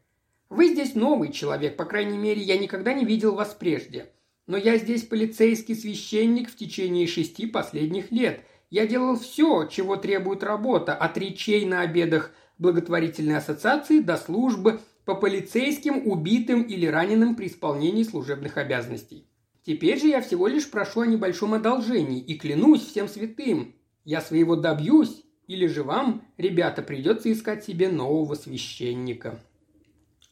вы 0.55 0.69
здесь 0.69 0.95
новый 0.95 1.33
человек, 1.33 1.77
по 1.77 1.85
крайней 1.85 2.17
мере, 2.17 2.41
я 2.41 2.57
никогда 2.57 2.93
не 2.93 3.05
видел 3.05 3.35
вас 3.35 3.57
прежде. 3.59 4.13
Но 4.47 4.57
я 4.57 4.77
здесь 4.77 5.03
полицейский 5.03 5.75
священник 5.75 6.49
в 6.49 6.55
течение 6.55 7.09
шести 7.09 7.47
последних 7.47 8.13
лет. 8.13 8.41
Я 8.71 8.87
делал 8.87 9.19
все, 9.19 9.67
чего 9.67 9.97
требует 9.97 10.45
работа, 10.45 10.95
от 10.95 11.19
речей 11.19 11.65
на 11.65 11.81
обедах 11.81 12.31
благотворительной 12.59 13.37
ассоциации 13.37 14.01
до 14.01 14.17
службы 14.17 14.81
по 15.05 15.15
полицейским, 15.15 16.07
убитым 16.07 16.63
или 16.63 16.87
раненым 16.87 17.37
при 17.37 17.47
исполнении 17.47 18.03
служебных 18.03 18.57
обязанностей. 18.57 19.29
Теперь 19.65 19.99
же 19.99 20.09
я 20.09 20.21
всего 20.21 20.47
лишь 20.47 20.71
прошу 20.71 21.01
о 21.01 21.07
небольшом 21.07 21.55
одолжении 21.55 22.21
и 22.21 22.37
клянусь 22.37 22.87
всем 22.87 23.09
святым. 23.09 23.75
Я 24.05 24.21
своего 24.21 24.57
добьюсь, 24.57 25.25
или 25.47 25.67
же 25.67 25.83
вам, 25.83 26.23
ребята, 26.37 26.83
придется 26.83 27.33
искать 27.33 27.65
себе 27.65 27.89
нового 27.89 28.35
священника. 28.35 29.41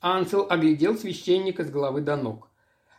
Ансел 0.01 0.47
оглядел 0.49 0.97
священника 0.97 1.65
с 1.65 1.71
головы 1.71 2.01
до 2.01 2.17
ног. 2.17 2.51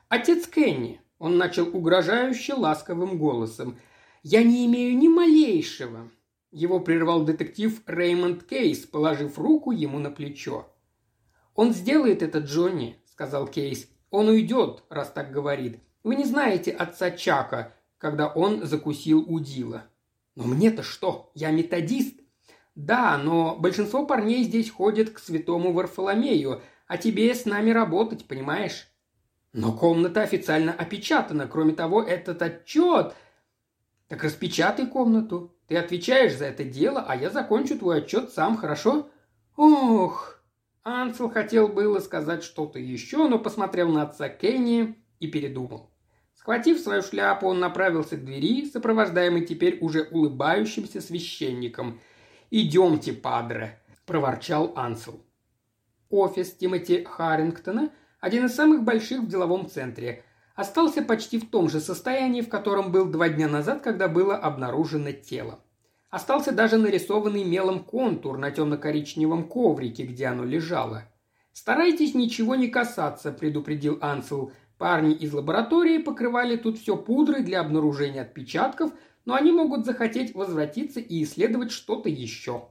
«Отец 0.09 0.47
Кенни!»– 0.47 1.01
он 1.19 1.37
начал 1.37 1.67
угрожающе 1.67 2.53
ласковым 2.53 3.17
голосом. 3.17 3.77
«Я 4.23 4.43
не 4.43 4.65
имею 4.65 4.97
ни 4.97 5.07
малейшего!» 5.07 6.09
Его 6.53 6.79
прервал 6.79 7.25
детектив 7.25 7.81
Реймонд 7.87 8.43
Кейс, 8.43 8.85
положив 8.85 9.39
руку 9.39 9.71
ему 9.71 9.97
на 9.97 10.11
плечо. 10.11 10.67
«Он 11.55 11.73
сделает 11.73 12.21
это, 12.21 12.39
Джонни»,– 12.39 12.95
сказал 13.05 13.47
Кейс. 13.47 13.89
«Он 14.11 14.27
уйдет, 14.27 14.83
раз 14.89 15.11
так 15.11 15.31
говорит. 15.31 15.79
Вы 16.03 16.15
не 16.15 16.25
знаете 16.25 16.71
отца 16.71 17.09
Чака, 17.09 17.73
когда 17.97 18.27
он 18.27 18.67
закусил 18.67 19.25
удила». 19.27 19.85
«Но 20.35 20.43
мне-то 20.43 20.83
что? 20.83 21.31
Я 21.33 21.49
методист». 21.49 22.19
«Да, 22.75 23.17
но 23.17 23.55
большинство 23.55 24.05
парней 24.05 24.43
здесь 24.43 24.69
ходят 24.69 25.09
к 25.09 25.17
святому 25.17 25.73
Варфоломею, 25.73 26.61
а 26.85 26.97
тебе 26.97 27.33
с 27.33 27.45
нами 27.45 27.71
работать, 27.71 28.27
понимаешь? 28.27 28.87
Но 29.53 29.71
комната 29.71 30.21
официально 30.21 30.71
опечатана. 30.71 31.47
Кроме 31.47 31.73
того, 31.73 32.03
этот 32.03 32.43
отчет... 32.43 33.15
Так 34.07 34.23
распечатай 34.23 34.85
комнату. 34.85 35.52
Ты 35.67 35.77
отвечаешь 35.77 36.35
за 36.35 36.45
это 36.45 36.63
дело, 36.63 37.05
а 37.07 37.15
я 37.15 37.29
закончу 37.29 37.77
твой 37.77 37.99
отчет 37.99 38.31
сам, 38.31 38.57
хорошо? 38.57 39.09
Ох! 39.55 40.41
Ансел 40.83 41.29
хотел 41.29 41.69
было 41.69 41.99
сказать 41.99 42.43
что-то 42.43 42.77
еще, 42.77 43.27
но 43.29 43.39
посмотрел 43.39 43.89
на 43.89 44.03
отца 44.03 44.27
Кенни 44.27 44.95
и 45.19 45.27
передумал. 45.27 45.89
Схватив 46.33 46.79
свою 46.79 47.01
шляпу, 47.01 47.47
он 47.47 47.59
направился 47.59 48.17
к 48.17 48.25
двери, 48.25 48.65
сопровождаемый 48.65 49.45
теперь 49.45 49.77
уже 49.79 50.03
улыбающимся 50.03 50.99
священником. 50.99 52.01
«Идемте, 52.51 53.13
падре»,– 53.13 53.79
проворчал 54.05 54.73
Ансел. 54.75 55.23
Офис 56.09 56.51
Тимоти 56.51 57.05
Харрингтона, 57.05 57.91
один 58.19 58.45
из 58.45 58.55
самых 58.55 58.83
больших 58.83 59.21
в 59.21 59.27
деловом 59.27 59.69
центре, 59.69 60.25
остался 60.55 61.01
почти 61.01 61.39
в 61.39 61.49
том 61.49 61.69
же 61.69 61.79
состоянии, 61.79 62.41
в 62.41 62.49
котором 62.49 62.91
был 62.91 63.05
два 63.05 63.29
дня 63.29 63.47
назад, 63.47 63.81
когда 63.81 64.07
было 64.07 64.35
обнаружено 64.35 65.11
тело. 65.11 65.59
Остался 66.09 66.51
даже 66.51 66.77
нарисованный 66.77 67.43
мелом 67.43 67.83
контур 67.83 68.37
на 68.37 68.51
темно-коричневом 68.51 69.47
коврике, 69.47 70.03
где 70.03 70.27
оно 70.27 70.45
лежало. 70.45 71.05
«Старайтесь 71.53 72.13
ничего 72.13 72.55
не 72.55 72.67
касаться»,– 72.67 73.31
предупредил 73.39 73.97
Ансел. 74.01 74.51
«Парни 74.77 75.13
из 75.13 75.33
лаборатории 75.33 75.97
покрывали 75.99 76.55
тут 76.55 76.77
все 76.77 76.97
пудрой 76.97 77.43
для 77.43 77.61
обнаружения 77.61 78.21
отпечатков, 78.21 78.91
но 79.25 79.35
они 79.35 79.51
могут 79.51 79.85
захотеть 79.85 80.35
возвратиться 80.35 80.99
и 80.99 81.23
исследовать 81.23 81.71
что-то 81.71 82.09
еще». 82.09 82.69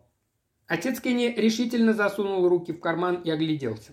Отец 0.66 1.00
Кенни 1.00 1.34
решительно 1.36 1.92
засунул 1.92 2.48
руки 2.48 2.72
в 2.72 2.80
карман 2.80 3.16
и 3.22 3.30
огляделся. 3.30 3.92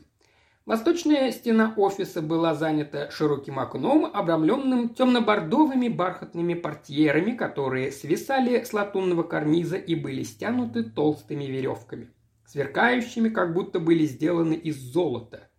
Восточная 0.70 1.32
стена 1.32 1.74
офиса 1.78 2.22
была 2.22 2.54
занята 2.54 3.10
широким 3.10 3.58
окном, 3.58 4.06
обрамленным 4.06 4.90
темно-бордовыми 4.90 5.88
бархатными 5.88 6.54
портьерами, 6.54 7.32
которые 7.32 7.92
свисали 7.92 8.64
с 8.64 8.72
латунного 8.72 9.24
карниза 9.24 9.78
и 9.78 9.96
были 9.96 10.22
стянуты 10.22 10.84
толстыми 10.84 11.46
веревками, 11.46 12.12
сверкающими, 12.46 13.30
как 13.30 13.56
будто 13.56 13.80
были 13.80 14.06
сделаны 14.06 14.54
из 14.54 14.78
золота. 14.78 15.50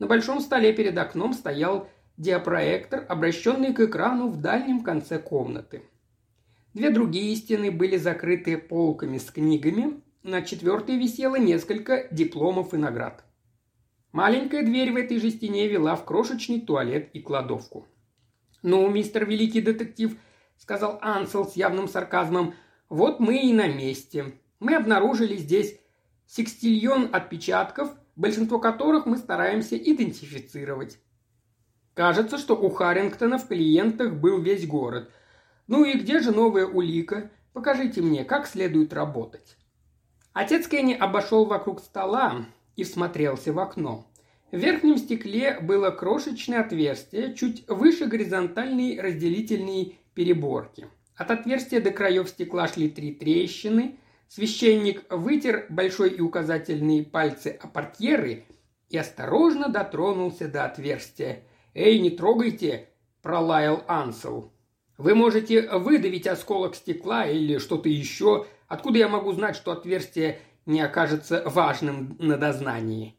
На 0.00 0.08
большом 0.08 0.40
столе 0.40 0.72
перед 0.72 0.98
окном 0.98 1.32
стоял 1.32 1.88
диапроектор, 2.16 3.06
обращенный 3.08 3.72
к 3.72 3.78
экрану 3.78 4.26
в 4.26 4.40
дальнем 4.40 4.82
конце 4.82 5.20
комнаты. 5.20 5.84
Две 6.74 6.90
другие 6.90 7.36
стены 7.36 7.70
были 7.70 7.96
закрыты 7.96 8.58
полками 8.58 9.18
с 9.18 9.30
книгами, 9.30 10.02
на 10.24 10.42
четвертой 10.42 10.96
висело 10.96 11.36
несколько 11.36 12.08
дипломов 12.10 12.74
и 12.74 12.78
наград. 12.78 13.24
Маленькая 14.12 14.64
дверь 14.64 14.92
в 14.92 14.96
этой 14.96 15.18
же 15.20 15.30
стене 15.30 15.68
вела 15.68 15.94
в 15.94 16.04
крошечный 16.04 16.60
туалет 16.60 17.10
и 17.12 17.20
кладовку. 17.20 17.86
«Ну, 18.62 18.88
мистер 18.90 19.24
великий 19.24 19.60
детектив, 19.60 20.16
сказал 20.60 20.98
Ансел 21.00 21.46
с 21.46 21.56
явным 21.56 21.88
сарказмом. 21.88 22.54
«Вот 22.88 23.18
мы 23.18 23.40
и 23.42 23.52
на 23.52 23.66
месте. 23.66 24.34
Мы 24.58 24.74
обнаружили 24.74 25.36
здесь 25.36 25.78
секстильон 26.26 27.08
отпечатков, 27.12 27.94
большинство 28.14 28.58
которых 28.58 29.06
мы 29.06 29.16
стараемся 29.16 29.76
идентифицировать. 29.76 30.98
Кажется, 31.94 32.36
что 32.36 32.56
у 32.56 32.68
Харрингтона 32.68 33.38
в 33.38 33.48
клиентах 33.48 34.14
был 34.14 34.40
весь 34.40 34.66
город. 34.66 35.10
Ну 35.66 35.84
и 35.84 35.94
где 35.98 36.20
же 36.20 36.30
новая 36.30 36.66
улика? 36.66 37.30
Покажите 37.52 38.02
мне, 38.02 38.24
как 38.24 38.46
следует 38.46 38.92
работать». 38.92 39.56
Отец 40.32 40.68
Кенни 40.68 40.94
обошел 40.94 41.46
вокруг 41.46 41.80
стола 41.80 42.46
и 42.80 42.84
всмотрелся 42.84 43.52
в 43.52 43.58
окно. 43.58 44.06
В 44.50 44.56
верхнем 44.56 44.96
стекле 44.96 45.58
было 45.60 45.90
крошечное 45.90 46.60
отверстие, 46.60 47.34
чуть 47.34 47.68
выше 47.68 48.06
горизонтальной 48.06 48.98
разделительной 48.98 49.98
переборки. 50.14 50.86
От 51.14 51.30
отверстия 51.30 51.82
до 51.82 51.90
краев 51.90 52.28
стекла 52.30 52.68
шли 52.68 52.88
три 52.88 53.12
трещины. 53.12 53.96
Священник 54.28 55.04
вытер 55.10 55.66
большой 55.68 56.10
и 56.10 56.20
указательные 56.22 57.04
пальцы 57.04 57.58
о 57.60 57.68
портьеры 57.68 58.44
и 58.88 58.96
осторожно 58.96 59.68
дотронулся 59.68 60.48
до 60.48 60.64
отверстия. 60.64 61.42
«Эй, 61.74 61.98
не 61.98 62.08
трогайте!»– 62.08 62.88
пролаял 63.22 63.84
Ансел. 63.88 64.52
«Вы 64.96 65.14
можете 65.14 65.68
выдавить 65.68 66.26
осколок 66.26 66.74
стекла 66.74 67.26
или 67.26 67.58
что-то 67.58 67.90
еще. 67.90 68.46
Откуда 68.68 68.98
я 68.98 69.08
могу 69.08 69.32
знать, 69.32 69.56
что 69.56 69.72
отверстие 69.72 70.40
не 70.66 70.80
окажется 70.80 71.42
важным 71.46 72.16
на 72.18 72.36
дознании?» 72.36 73.16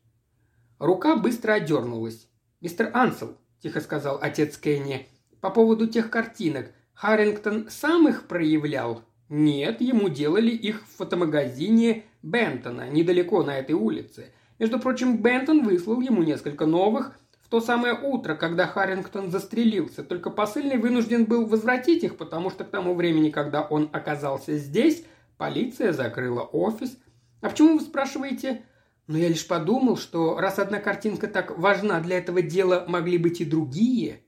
Рука 0.80 1.16
быстро 1.16 1.54
отдернулась. 1.54 2.28
«Мистер 2.60 2.90
Ансел»,– 2.94 3.38
тихо 3.62 3.82
сказал 3.82 4.20
отец 4.22 4.58
Кенни,– 4.58 5.08
«по 5.42 5.50
поводу 5.50 5.88
тех 5.88 6.10
картинок. 6.10 6.72
Харрингтон 6.94 7.68
сам 7.70 8.08
их 8.08 8.28
проявлял?» 8.28 9.04
«Нет, 9.30 9.80
ему 9.82 10.10
делали 10.10 10.52
их 10.52 10.84
в 10.84 10.98
фотомагазине 10.98 12.04
Бентона, 12.22 12.90
недалеко 12.90 13.44
на 13.44 13.58
этой 13.58 13.74
улице. 13.74 14.32
Между 14.60 14.80
прочим, 14.80 15.18
Бентон 15.18 15.64
выслал 15.64 16.02
ему 16.02 16.22
несколько 16.22 16.66
новых 16.66 17.18
в 17.42 17.50
то 17.50 17.62
самое 17.62 17.96
утро, 17.96 18.36
когда 18.36 18.68
Харрингтон 18.68 19.32
застрелился. 19.32 20.04
Только 20.04 20.30
посыльный 20.30 20.78
вынужден 20.78 21.26
был 21.26 21.46
возвратить 21.46 22.04
их, 22.04 22.18
потому 22.18 22.50
что 22.50 22.64
к 22.64 22.70
тому 22.70 22.94
времени, 22.94 23.30
когда 23.30 23.64
он 23.64 23.90
оказался 23.92 24.58
здесь, 24.58 25.04
полиция 25.38 25.94
закрыла 25.94 26.42
офис. 26.42 26.98
А 27.42 27.50
почему 27.50 27.78
вы 27.78 27.82
спрашиваете? 27.82 28.64
Но 29.08 29.18
я 29.18 29.28
лишь 29.28 29.46
подумал, 29.46 29.98
что 29.98 30.40
раз 30.40 30.60
одна 30.60 30.80
картинка 30.80 31.28
так 31.28 31.58
важна 31.58 32.00
для 32.00 32.18
этого 32.18 32.42
дела, 32.42 32.86
могли 32.88 33.18
быть 33.18 33.42
и 33.42 33.46
другие. 33.46 34.24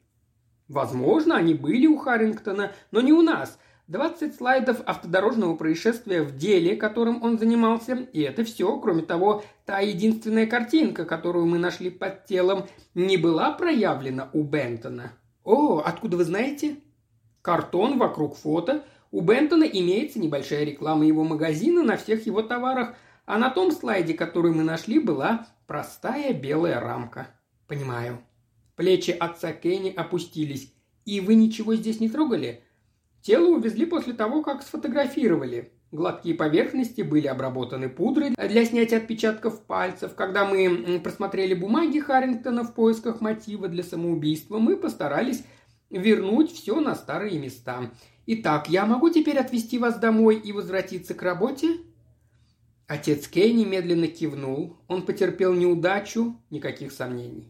Возможно, 0.67 1.35
они 1.35 1.53
были 1.53 1.87
у 1.87 1.97
Харрингтона, 1.97 2.73
но 2.91 3.01
не 3.01 3.13
у 3.13 3.21
нас. 3.21 3.59
20 3.87 4.35
слайдов 4.35 4.81
автодорожного 4.85 5.55
происшествия 5.55 6.23
в 6.23 6.35
деле, 6.35 6.75
которым 6.75 7.21
он 7.21 7.37
занимался, 7.37 7.95
и 7.95 8.21
это 8.21 8.43
все. 8.43 8.79
Кроме 8.79 9.03
того, 9.03 9.43
та 9.65 9.79
единственная 9.79 10.47
картинка, 10.47 11.05
которую 11.05 11.45
мы 11.45 11.59
нашли 11.59 11.89
под 11.89 12.25
телом, 12.25 12.65
не 12.95 13.17
была 13.17 13.51
проявлена 13.51 14.29
у 14.33 14.43
Бентона. 14.43 15.11
О, 15.43 15.79
откуда 15.79 16.17
вы 16.17 16.23
знаете? 16.23 16.77
Картон 17.41 17.97
вокруг 17.97 18.37
фото. 18.37 18.83
У 19.13 19.21
Бентона 19.21 19.65
имеется 19.65 20.17
небольшая 20.17 20.63
реклама 20.63 21.05
его 21.05 21.23
магазина 21.23 21.83
на 21.83 21.97
всех 21.97 22.25
его 22.25 22.41
товарах, 22.41 22.95
а 23.27 23.37
на 23.37 23.51
том 23.51 23.71
слайде, 23.71 24.15
который 24.15 24.51
мы 24.51 24.63
нашли, 24.63 24.97
была 24.97 25.45
простая 25.67 26.33
белая 26.33 26.79
рамка. 26.79 27.27
Понимаю. 27.67 28.17
Плечи 28.75 29.11
отца 29.11 29.51
Кенни 29.53 29.93
опустились. 29.95 30.73
«И 31.05 31.19
вы 31.19 31.35
ничего 31.35 31.75
здесь 31.75 31.99
не 31.99 32.09
трогали?» 32.09 32.63
Тело 33.21 33.55
увезли 33.55 33.85
после 33.85 34.13
того, 34.13 34.41
как 34.41 34.63
сфотографировали. 34.63 35.71
Гладкие 35.91 36.33
поверхности 36.33 37.03
были 37.03 37.27
обработаны 37.27 37.89
пудрой 37.89 38.31
для 38.31 38.65
снятия 38.65 38.97
отпечатков 38.97 39.61
пальцев. 39.67 40.15
Когда 40.15 40.43
мы 40.43 40.99
просмотрели 41.03 41.53
бумаги 41.53 41.99
Харрингтона 41.99 42.63
в 42.63 42.73
поисках 42.73 43.21
мотива 43.21 43.67
для 43.67 43.83
самоубийства, 43.83 44.57
мы 44.57 44.75
постарались 44.75 45.43
вернуть 45.93 46.51
все 46.51 46.81
на 46.81 46.95
старые 46.95 47.39
места. 47.39 47.91
Итак, 48.25 48.69
я 48.69 48.85
могу 48.85 49.09
теперь 49.09 49.37
отвезти 49.37 49.77
вас 49.77 49.99
домой 49.99 50.37
и 50.37 50.51
возвратиться 50.51 51.13
к 51.13 51.21
работе? 51.21 51.77
Отец 52.87 53.27
Кей 53.27 53.53
немедленно 53.53 54.07
кивнул. 54.07 54.77
Он 54.87 55.03
потерпел 55.05 55.53
неудачу, 55.53 56.35
никаких 56.49 56.91
сомнений. 56.91 57.47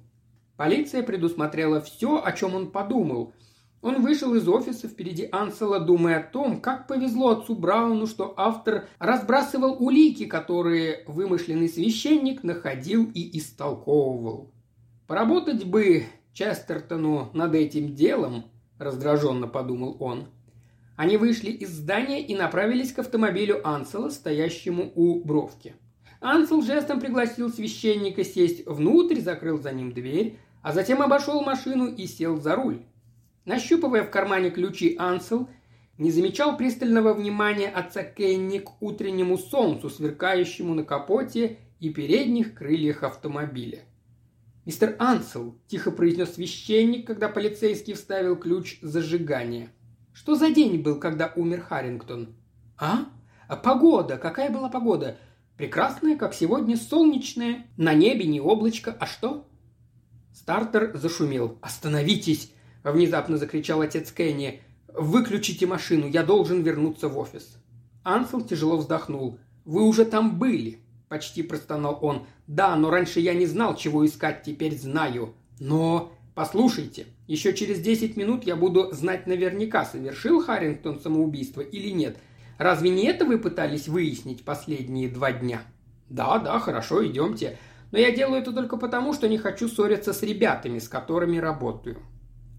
Полиция 0.57 1.03
предусмотрела 1.03 1.81
все, 1.81 2.21
о 2.23 2.31
чем 2.31 2.55
он 2.55 2.71
подумал. 2.71 3.33
Он 3.81 4.01
вышел 4.01 4.33
из 4.33 4.47
офиса 4.47 4.87
впереди 4.87 5.27
Ансела, 5.31 5.79
думая 5.79 6.19
о 6.19 6.23
том, 6.23 6.61
как 6.61 6.87
повезло 6.87 7.31
отцу 7.31 7.55
Брауну, 7.55 8.07
что 8.07 8.33
автор 8.37 8.87
разбрасывал 8.97 9.75
улики, 9.83 10.25
которые 10.25 11.03
вымышленный 11.05 11.67
священник 11.67 12.43
находил 12.43 13.11
и 13.13 13.37
истолковывал. 13.37 14.53
Поработать 15.05 15.65
бы 15.65 16.05
Честертону 16.33 17.29
над 17.33 17.53
этим 17.53 17.93
делом, 17.93 18.45
раздраженно 18.79 19.47
подумал 19.47 19.97
он. 19.99 20.25
Они 20.95 21.17
вышли 21.17 21.51
из 21.51 21.69
здания 21.69 22.21
и 22.21 22.35
направились 22.35 22.91
к 22.91 22.99
автомобилю 22.99 23.67
Ансела, 23.67 24.09
стоящему 24.09 24.91
у 24.95 25.23
бровки. 25.23 25.75
Ансел 26.21 26.61
жестом 26.61 26.99
пригласил 26.99 27.49
священника 27.49 28.23
сесть 28.23 28.65
внутрь, 28.65 29.19
закрыл 29.19 29.59
за 29.59 29.71
ним 29.73 29.91
дверь, 29.91 30.37
а 30.61 30.71
затем 30.71 31.01
обошел 31.01 31.41
машину 31.41 31.87
и 31.87 32.07
сел 32.07 32.39
за 32.39 32.55
руль. 32.55 32.83
Нащупывая 33.45 34.03
в 34.03 34.09
кармане 34.09 34.49
ключи 34.49 34.95
Ансел, 34.97 35.49
не 35.97 36.11
замечал 36.11 36.57
пристального 36.57 37.13
внимания 37.13 37.67
отца 37.67 38.03
Кенни 38.03 38.59
к 38.59 38.81
утреннему 38.81 39.37
солнцу, 39.37 39.89
сверкающему 39.89 40.73
на 40.73 40.83
капоте 40.83 41.57
и 41.79 41.89
передних 41.89 42.55
крыльях 42.55 43.03
автомобиля. 43.03 43.83
«Мистер 44.65 44.95
Ансел»,– 44.97 45.59
тихо 45.67 45.91
произнес 45.91 46.35
священник, 46.35 47.05
когда 47.05 47.27
полицейский 47.27 47.95
вставил 47.95 48.37
ключ 48.37 48.79
зажигания. 48.81 49.69
«Что 50.13 50.35
за 50.35 50.51
день 50.51 50.81
был, 50.81 50.99
когда 50.99 51.33
умер 51.35 51.61
Харрингтон?» 51.61 52.35
«А? 52.77 53.07
а 53.49 53.55
погода! 53.57 54.17
Какая 54.17 54.49
была 54.49 54.69
погода? 54.69 55.17
Прекрасная, 55.57 56.15
как 56.15 56.33
сегодня, 56.33 56.77
солнечная. 56.77 57.67
На 57.75 57.93
небе 57.93 58.25
не 58.25 58.39
облачко. 58.39 58.95
А 58.97 59.05
что?» 59.05 59.49
Стартер 60.33 60.95
зашумел. 60.95 61.57
«Остановитесь!»– 61.61 62.53
внезапно 62.83 63.37
закричал 63.37 63.81
отец 63.81 64.13
Кенни. 64.13 64.61
«Выключите 64.87 65.65
машину, 65.65 66.07
я 66.07 66.23
должен 66.23 66.63
вернуться 66.63 67.09
в 67.09 67.17
офис». 67.17 67.57
Ансел 68.03 68.41
тяжело 68.41 68.77
вздохнул. 68.77 69.39
«Вы 69.65 69.83
уже 69.83 70.05
там 70.05 70.39
были»,– 70.39 70.79
почти 71.13 71.43
простонал 71.43 71.99
он. 72.01 72.25
«Да, 72.47 72.75
но 72.75 72.89
раньше 72.89 73.19
я 73.19 73.35
не 73.35 73.45
знал, 73.45 73.75
чего 73.75 74.03
искать, 74.03 74.41
теперь 74.41 74.75
знаю. 74.75 75.35
Но 75.59 76.11
послушайте, 76.33 77.05
еще 77.27 77.53
через 77.53 77.79
десять 77.81 78.17
минут 78.17 78.45
я 78.45 78.55
буду 78.55 78.89
знать 78.91 79.27
наверняка, 79.27 79.85
совершил 79.85 80.43
Харрингтон 80.43 80.99
самоубийство 80.99 81.61
или 81.61 81.89
нет. 81.89 82.17
Разве 82.57 82.89
не 82.89 83.03
это 83.03 83.25
вы 83.25 83.37
пытались 83.37 83.87
выяснить 83.87 84.43
последние 84.43 85.07
два 85.07 85.31
дня?» 85.31 85.61
«Да, 86.09 86.39
да, 86.39 86.57
хорошо, 86.57 87.05
идемте. 87.05 87.59
Но 87.91 87.99
я 87.99 88.09
делаю 88.09 88.41
это 88.41 88.51
только 88.51 88.77
потому, 88.77 89.13
что 89.13 89.29
не 89.29 89.37
хочу 89.37 89.69
ссориться 89.69 90.13
с 90.13 90.23
ребятами, 90.23 90.79
с 90.79 90.89
которыми 90.89 91.37
работаю. 91.37 91.99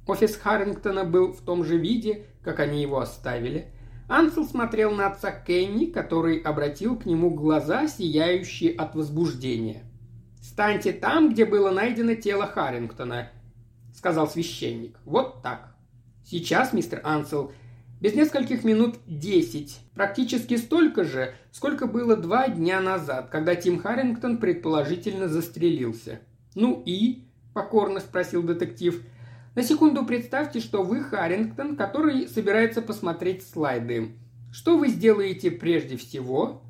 Офис 0.06 0.36
Харрингтона 0.36 1.02
был 1.02 1.32
в 1.32 1.40
том 1.40 1.64
же 1.64 1.76
виде, 1.76 2.26
как 2.44 2.60
они 2.60 2.80
его 2.80 3.00
оставили. 3.00 3.72
Ансел 4.08 4.44
смотрел 4.46 4.92
на 4.92 5.06
отца 5.06 5.30
Кенни, 5.30 5.86
который 5.86 6.38
обратил 6.38 6.98
к 6.98 7.06
нему 7.06 7.30
глаза, 7.30 7.88
сияющие 7.88 8.72
от 8.72 8.94
возбуждения. 8.94 9.84
«Станьте 10.42 10.92
там, 10.92 11.30
где 11.32 11.46
было 11.46 11.70
найдено 11.70 12.14
тело 12.14 12.46
Харрингтона»,— 12.46 13.30
сказал 13.94 14.28
священник. 14.28 14.98
«Вот 15.04 15.42
так. 15.42 15.74
Сейчас, 16.24 16.74
мистер 16.74 17.00
Ансел, 17.02 17.52
без 18.00 18.14
нескольких 18.14 18.64
минут 18.64 18.96
десять. 19.06 19.80
Практически 19.94 20.58
столько 20.58 21.04
же, 21.04 21.34
сколько 21.52 21.86
было 21.86 22.16
два 22.16 22.48
дня 22.48 22.82
назад, 22.82 23.30
когда 23.30 23.54
Тим 23.54 23.80
Харрингтон 23.80 24.36
предположительно 24.36 25.28
застрелился. 25.28 26.20
«Ну 26.54 26.82
и?»– 26.84 27.24
покорно 27.54 28.00
спросил 28.00 28.42
детектив. 28.42 29.02
«На 29.54 29.62
секунду 29.62 30.04
представьте, 30.04 30.60
что 30.60 30.82
вы 30.82 31.02
Харрингтон, 31.02 31.76
который 31.76 32.28
собирается 32.28 32.82
посмотреть 32.82 33.46
слайды. 33.46 34.16
Что 34.52 34.76
вы 34.76 34.88
сделаете 34.88 35.50
прежде 35.50 35.96
всего?» 35.96 36.62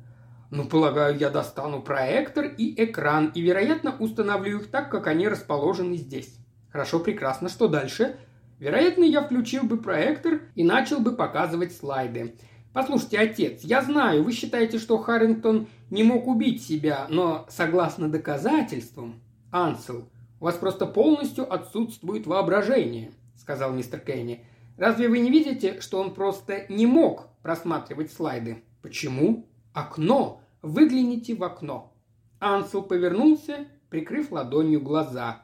«Ну, 0.51 0.65
полагаю, 0.65 1.17
я 1.17 1.29
достану 1.29 1.81
проектор 1.81 2.45
и 2.45 2.83
экран 2.83 3.31
и, 3.33 3.41
вероятно, 3.41 3.95
установлю 3.97 4.59
их 4.59 4.67
так, 4.69 4.91
как 4.91 5.07
они 5.07 5.27
расположены 5.27 5.97
здесь». 5.97 6.37
«Хорошо, 6.69 6.99
прекрасно. 6.99 7.49
Что 7.49 7.67
дальше?» 7.67 8.17
Вероятно, 8.59 9.03
я 9.03 9.21
включил 9.21 9.63
бы 9.63 9.77
проектор 9.77 10.41
и 10.55 10.63
начал 10.63 10.99
бы 10.99 11.15
показывать 11.15 11.75
слайды. 11.75 12.35
Послушайте, 12.73 13.19
отец, 13.19 13.61
я 13.63 13.81
знаю, 13.81 14.23
вы 14.23 14.31
считаете, 14.31 14.79
что 14.79 14.97
Харрингтон 14.97 15.67
не 15.89 16.03
мог 16.03 16.27
убить 16.27 16.63
себя, 16.63 17.07
но 17.09 17.45
согласно 17.49 18.09
доказательствам... 18.09 19.21
Ансел, 19.51 20.09
у 20.39 20.45
вас 20.45 20.55
просто 20.55 20.85
полностью 20.85 21.51
отсутствует 21.51 22.27
воображение, 22.27 23.11
сказал 23.35 23.73
мистер 23.73 23.99
Кенни. 23.99 24.45
Разве 24.77 25.07
вы 25.07 25.19
не 25.19 25.31
видите, 25.31 25.79
что 25.79 25.99
он 25.99 26.13
просто 26.13 26.65
не 26.67 26.85
мог 26.85 27.29
просматривать 27.41 28.11
слайды? 28.11 28.63
Почему? 28.81 29.47
Окно. 29.73 30.41
Выгляните 30.61 31.35
в 31.35 31.43
окно. 31.43 31.93
Ансел 32.39 32.81
повернулся, 32.81 33.67
прикрыв 33.89 34.31
ладонью 34.31 34.81
глаза. 34.81 35.41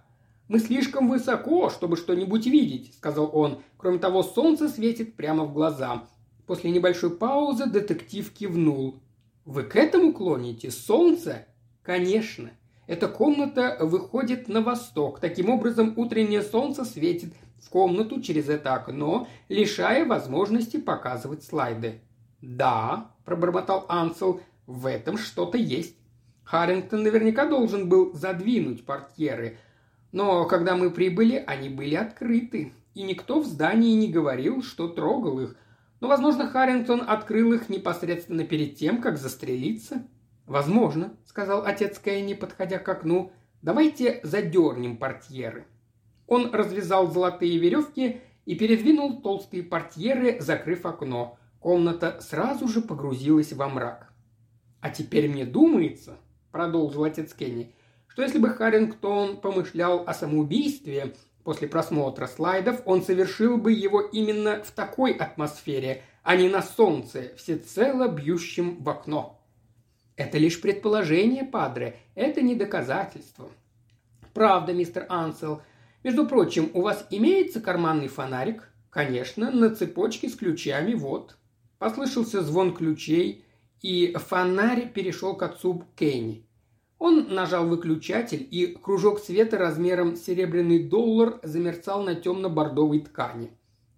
«Мы 0.48 0.60
слишком 0.60 1.08
высоко, 1.08 1.70
чтобы 1.70 1.96
что-нибудь 1.96 2.46
видеть»,— 2.46 2.94
сказал 2.98 3.30
он. 3.34 3.62
«Кроме 3.78 4.00
того, 4.00 4.22
солнце 4.22 4.68
светит 4.68 5.16
прямо 5.16 5.46
в 5.46 5.54
глаза». 5.54 6.04
После 6.46 6.72
небольшой 6.72 7.16
паузы 7.16 7.68
детектив 7.68 8.30
кивнул. 8.34 9.02
«Вы 9.46 9.64
к 9.64 9.78
этому 9.78 10.12
клоните? 10.12 10.70
Солнце?» 10.70 11.48
«Конечно. 11.82 12.52
Эта 12.92 13.08
комната 13.08 13.78
выходит 13.80 14.50
на 14.50 14.60
восток. 14.60 15.22
Таким 15.22 15.50
образом, 15.50 15.94
утреннее 15.96 16.42
солнце 16.42 16.84
светит 16.84 17.34
в 17.64 17.70
комнату 17.70 18.20
через 18.20 18.50
это 18.50 18.74
окно, 18.74 19.30
лишая 19.48 20.06
возможности 20.06 20.76
показывать 20.76 21.42
слайды». 21.42 22.02
«Да»,– 22.42 23.12
пробормотал 23.24 23.86
Ансел,– 23.88 24.42
«в 24.68 24.88
этом 24.88 25.18
что-то 25.18 25.58
есть». 25.58 25.96
Харрингтон 26.44 27.04
наверняка 27.04 27.46
должен 27.46 27.88
был 27.88 28.12
задвинуть 28.14 28.86
портьеры, 28.86 29.58
но 30.12 30.44
когда 30.44 30.76
мы 30.76 30.92
прибыли, 30.92 31.42
они 31.48 31.70
были 31.70 31.96
открыты, 31.96 32.74
и 32.94 33.04
никто 33.04 33.40
в 33.40 33.46
здании 33.46 33.94
не 33.94 34.12
говорил, 34.12 34.62
что 34.64 34.90
трогал 34.90 35.40
их. 35.40 35.56
Но, 36.02 36.10
возможно, 36.10 36.50
Харрингтон 36.50 37.06
открыл 37.08 37.54
их 37.54 37.70
непосредственно 37.70 38.44
перед 38.44 38.76
тем, 38.76 39.02
как 39.02 39.18
застрелиться. 39.18 40.04
«Возможно»,— 40.52 41.16
сказал 41.26 41.66
отец 41.66 41.98
Кенни, 41.98 42.34
подходя 42.34 42.78
к 42.78 42.90
окну. 42.90 43.32
«Давайте 43.62 44.20
задернем 44.24 44.98
портьеры». 44.98 45.66
Он 46.28 46.54
развязал 46.54 47.10
золотые 47.10 47.58
веревки 47.58 48.20
и 48.46 48.56
передвинул 48.56 49.22
толстые 49.22 49.64
портьеры, 49.64 50.42
закрыв 50.42 50.86
окно. 50.86 51.38
Комната 51.62 52.20
сразу 52.20 52.68
же 52.68 52.82
погрузилась 52.82 53.54
во 53.54 53.70
мрак. 53.70 54.12
«А 54.82 54.90
теперь 54.90 55.30
мне 55.30 55.46
думается»,– 55.46 56.18
продолжил 56.52 57.06
отец 57.06 57.34
Кенни,– 57.34 57.74
что 58.10 58.22
если 58.22 58.38
бы 58.38 58.50
Харрингтон 58.50 59.38
помышлял 59.38 60.04
о 60.06 60.14
самоубийстве 60.14 61.14
после 61.46 61.70
просмотра 61.70 62.28
слайдов, 62.28 62.82
он 62.84 63.04
совершил 63.04 63.56
бы 63.56 63.72
его 63.72 64.02
именно 64.02 64.62
в 64.62 64.72
такой 64.72 65.14
атмосфере, 65.14 66.04
а 66.24 66.36
не 66.36 66.50
на 66.50 66.62
солнце, 66.62 67.32
всецело 67.38 68.10
бьющем 68.10 68.84
в 68.84 68.90
окно. 68.90 69.41
Это 70.22 70.38
лишь 70.38 70.62
предположение, 70.62 71.44
падре, 71.44 71.96
это 72.14 72.44
не 72.44 72.54
доказательство. 72.54 73.50
Правда, 74.36 74.72
мистер 74.72 75.08
Ансел. 75.10 75.64
Между 76.04 76.28
прочим, 76.28 76.70
у 76.76 76.82
вас 76.82 77.08
имеется 77.10 77.60
карманный 77.60 78.08
фонарик? 78.08 78.70
Конечно, 78.92 79.50
на 79.50 79.74
цепочке 79.74 80.30
с 80.30 80.36
ключами, 80.36 80.94
вот. 80.94 81.38
Послышался 81.80 82.44
звон 82.44 82.76
ключей, 82.76 83.46
и 83.82 84.14
фонарь 84.16 84.92
перешел 84.94 85.36
к 85.36 85.42
отцу 85.42 85.86
Кенни. 85.96 86.46
Он 87.00 87.34
нажал 87.34 87.68
выключатель, 87.68 88.48
и 88.52 88.68
кружок 88.80 89.22
света 89.22 89.58
размером 89.58 90.16
серебряный 90.16 90.84
доллар 90.84 91.40
замерцал 91.42 92.04
на 92.04 92.14
темно-бордовой 92.14 93.00
ткани. 93.00 93.50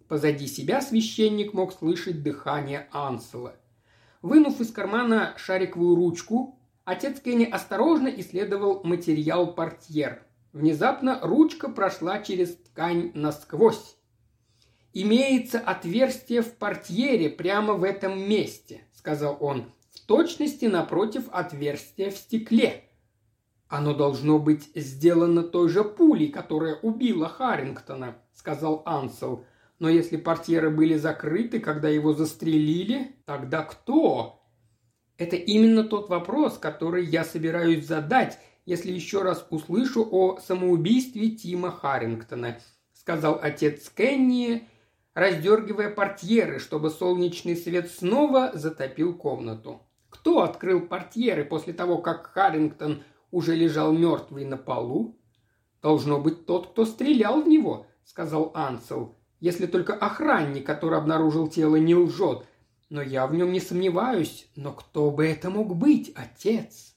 Позади 0.07 0.47
себя 0.47 0.79
священник 0.79 1.51
мог 1.51 1.73
слышать 1.73 2.23
дыхание 2.23 2.87
Ансела. 2.93 3.57
Вынув 4.23 4.61
из 4.61 4.71
кармана 4.71 5.33
шариковую 5.35 5.97
ручку, 5.97 6.57
отец 6.85 7.19
Кенни 7.19 7.43
осторожно 7.43 8.07
исследовал 8.07 8.81
материал 8.85 9.53
портьер. 9.53 10.23
Внезапно 10.53 11.19
ручка 11.21 11.67
прошла 11.67 12.19
через 12.19 12.55
ткань 12.55 13.11
насквозь. 13.15 13.97
«Имеется 14.93 15.59
отверстие 15.59 16.41
в 16.41 16.53
портьере 16.53 17.29
прямо 17.29 17.73
в 17.73 17.83
этом 17.83 18.17
месте»,— 18.17 18.85
сказал 18.93 19.35
он,— 19.41 19.65
«в 19.91 19.99
точности 19.99 20.65
напротив 20.65 21.25
отверстия 21.29 22.09
в 22.09 22.15
стекле». 22.15 22.85
«Оно 23.67 23.93
должно 23.93 24.39
быть 24.39 24.69
сделано 24.73 25.43
той 25.43 25.67
же 25.67 25.83
пулей, 25.83 26.29
которая 26.29 26.75
убила 26.75 27.27
Харрингтона»,— 27.27 28.15
сказал 28.33 28.83
Ансел. 28.85 29.43
Но 29.79 29.89
если 29.89 30.17
портьеры 30.17 30.69
были 30.69 30.95
закрыты, 30.95 31.59
когда 31.59 31.89
его 31.89 32.13
застрелили, 32.13 33.15
тогда 33.25 33.63
кто? 33.63 34.43
Это 35.17 35.35
именно 35.35 35.83
тот 35.83 36.09
вопрос, 36.09 36.57
который 36.57 37.05
я 37.05 37.23
собираюсь 37.23 37.85
задать, 37.85 38.39
если 38.65 38.91
еще 38.91 39.23
раз 39.23 39.45
услышу 39.49 40.07
о 40.09 40.39
самоубийстве 40.39 41.31
Тима 41.31 41.71
Харрингтона, 41.71 42.59
сказал 42.93 43.39
отец 43.41 43.89
Кенни, 43.89 44.67
раздергивая 45.13 45.89
портьеры, 45.89 46.59
чтобы 46.59 46.89
солнечный 46.89 47.55
свет 47.55 47.91
снова 47.91 48.51
затопил 48.53 49.15
комнату. 49.15 49.81
Кто 50.09 50.43
открыл 50.43 50.81
портьеры 50.81 51.43
после 51.43 51.73
того, 51.73 51.97
как 51.97 52.27
Харрингтон 52.27 53.03
уже 53.31 53.55
лежал 53.55 53.91
мертвый 53.91 54.45
на 54.45 54.57
полу? 54.57 55.19
Должно 55.81 56.19
быть 56.19 56.45
тот, 56.45 56.71
кто 56.71 56.85
стрелял 56.85 57.41
в 57.41 57.47
него, 57.47 57.87
сказал 58.05 58.51
Ансел 58.53 59.17
если 59.43 59.65
только 59.65 59.93
охранник, 59.93 60.65
который 60.65 60.97
обнаружил 60.97 61.49
тело, 61.49 61.75
не 61.75 61.93
лжет. 61.93 62.45
Но 62.89 63.01
я 63.01 63.27
в 63.27 63.35
нем 63.35 63.51
не 63.51 63.59
сомневаюсь. 63.59 64.47
Но 64.55 64.71
кто 64.71 65.11
бы 65.11 65.27
это 65.27 65.49
мог 65.49 65.75
быть, 65.75 66.13
отец? 66.15 66.95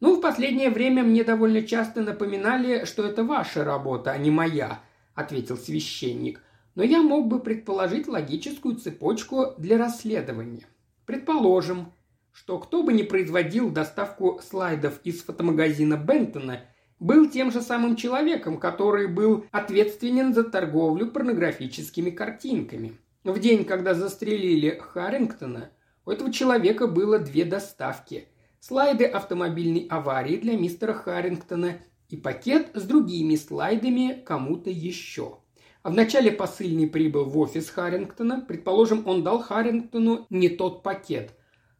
Ну, 0.00 0.16
в 0.16 0.20
последнее 0.20 0.70
время 0.70 1.04
мне 1.04 1.22
довольно 1.22 1.62
часто 1.62 2.02
напоминали, 2.02 2.86
что 2.86 3.06
это 3.06 3.22
ваша 3.22 3.62
работа, 3.62 4.10
а 4.10 4.18
не 4.18 4.32
моя, 4.32 4.80
ответил 5.14 5.56
священник. 5.56 6.42
Но 6.74 6.82
я 6.82 7.02
мог 7.02 7.28
бы 7.28 7.38
предположить 7.38 8.08
логическую 8.08 8.74
цепочку 8.74 9.54
для 9.56 9.78
расследования. 9.78 10.66
Предположим, 11.06 11.92
что 12.32 12.58
кто 12.58 12.82
бы 12.82 12.92
ни 12.92 13.02
производил 13.02 13.70
доставку 13.70 14.40
слайдов 14.42 14.98
из 15.04 15.22
фотомагазина 15.22 15.96
Бентона– 15.96 16.62
был 17.00 17.28
тем 17.28 17.50
же 17.50 17.62
самым 17.62 17.96
человеком, 17.96 18.58
который 18.58 19.08
был 19.08 19.46
ответственен 19.50 20.34
за 20.34 20.44
торговлю 20.44 21.10
порнографическими 21.10 22.10
картинками. 22.10 22.98
В 23.24 23.38
день, 23.38 23.64
когда 23.64 23.94
застрелили 23.94 24.78
Харрингтона, 24.78 25.70
у 26.04 26.10
этого 26.10 26.32
человека 26.32 26.86
было 26.86 27.18
две 27.18 27.44
доставки. 27.44 28.28
Слайды 28.60 29.04
автомобильной 29.04 29.86
аварии 29.90 30.36
для 30.36 30.56
мистера 30.56 30.92
Харрингтона 30.92 31.78
и 32.10 32.16
пакет 32.16 32.70
с 32.74 32.82
другими 32.82 33.36
слайдами 33.36 34.22
кому-то 34.24 34.68
еще. 34.68 35.38
А 35.82 35.90
вначале 35.90 36.30
посыльный 36.30 36.86
прибыл 36.86 37.24
в 37.24 37.38
офис 37.38 37.70
Харрингтона. 37.70 38.44
Предположим, 38.46 39.06
он 39.06 39.22
дал 39.22 39.40
Харрингтону 39.42 40.26
не 40.28 40.50
тот 40.50 40.82
пакет. 40.82 41.32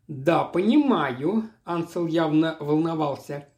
«Да, 0.09 0.45
понимаю»,– 0.45 1.51
Ансел 1.65 2.07
явно 2.07 2.57
волновался. 2.59 3.50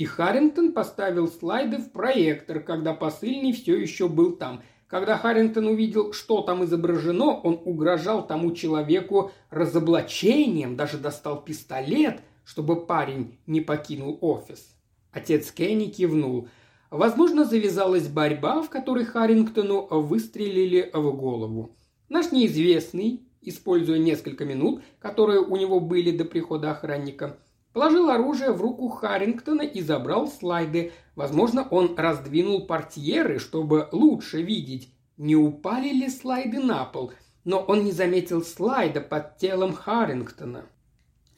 И 0.00 0.06
Харрингтон 0.06 0.72
поставил 0.72 1.28
слайды 1.28 1.76
в 1.76 1.92
проектор, 1.92 2.60
когда 2.60 2.94
посыльный 2.94 3.52
все 3.52 3.76
еще 3.76 4.08
был 4.08 4.32
там. 4.34 4.62
Когда 4.86 5.18
Харрингтон 5.18 5.66
увидел, 5.66 6.14
что 6.14 6.40
там 6.40 6.64
изображено, 6.64 7.38
он 7.38 7.60
угрожал 7.66 8.26
тому 8.26 8.52
человеку 8.52 9.30
разоблачением, 9.50 10.74
даже 10.74 10.96
достал 10.96 11.44
пистолет, 11.44 12.22
чтобы 12.46 12.86
парень 12.86 13.36
не 13.46 13.60
покинул 13.60 14.16
офис. 14.22 14.74
Отец 15.12 15.52
Кенни 15.52 15.90
кивнул. 15.90 16.48
Возможно, 16.88 17.44
завязалась 17.44 18.08
борьба, 18.08 18.62
в 18.62 18.70
которой 18.70 19.04
Харрингтону 19.04 19.86
выстрелили 19.90 20.90
в 20.94 21.14
голову. 21.14 21.76
Наш 22.08 22.32
неизвестный, 22.32 23.20
используя 23.42 23.98
несколько 23.98 24.46
минут, 24.46 24.82
которые 24.98 25.40
у 25.40 25.56
него 25.56 25.78
были 25.78 26.10
до 26.10 26.24
прихода 26.24 26.70
охранника, 26.70 27.38
Положил 27.72 28.10
оружие 28.10 28.50
в 28.52 28.60
руку 28.60 28.88
Харрингтона 28.88 29.62
и 29.62 29.80
забрал 29.80 30.26
слайды. 30.26 30.92
Возможно, 31.14 31.66
он 31.70 31.96
раздвинул 31.96 32.66
портьеры, 32.66 33.38
чтобы 33.38 33.88
лучше 33.92 34.42
видеть, 34.42 34.92
не 35.16 35.36
упали 35.36 35.90
ли 35.90 36.08
слайды 36.08 36.58
на 36.58 36.84
пол, 36.84 37.12
но 37.44 37.60
он 37.60 37.84
не 37.84 37.92
заметил 37.92 38.42
слайда 38.42 39.00
под 39.00 39.38
телом 39.38 39.72
Харрингтона. 39.72 40.64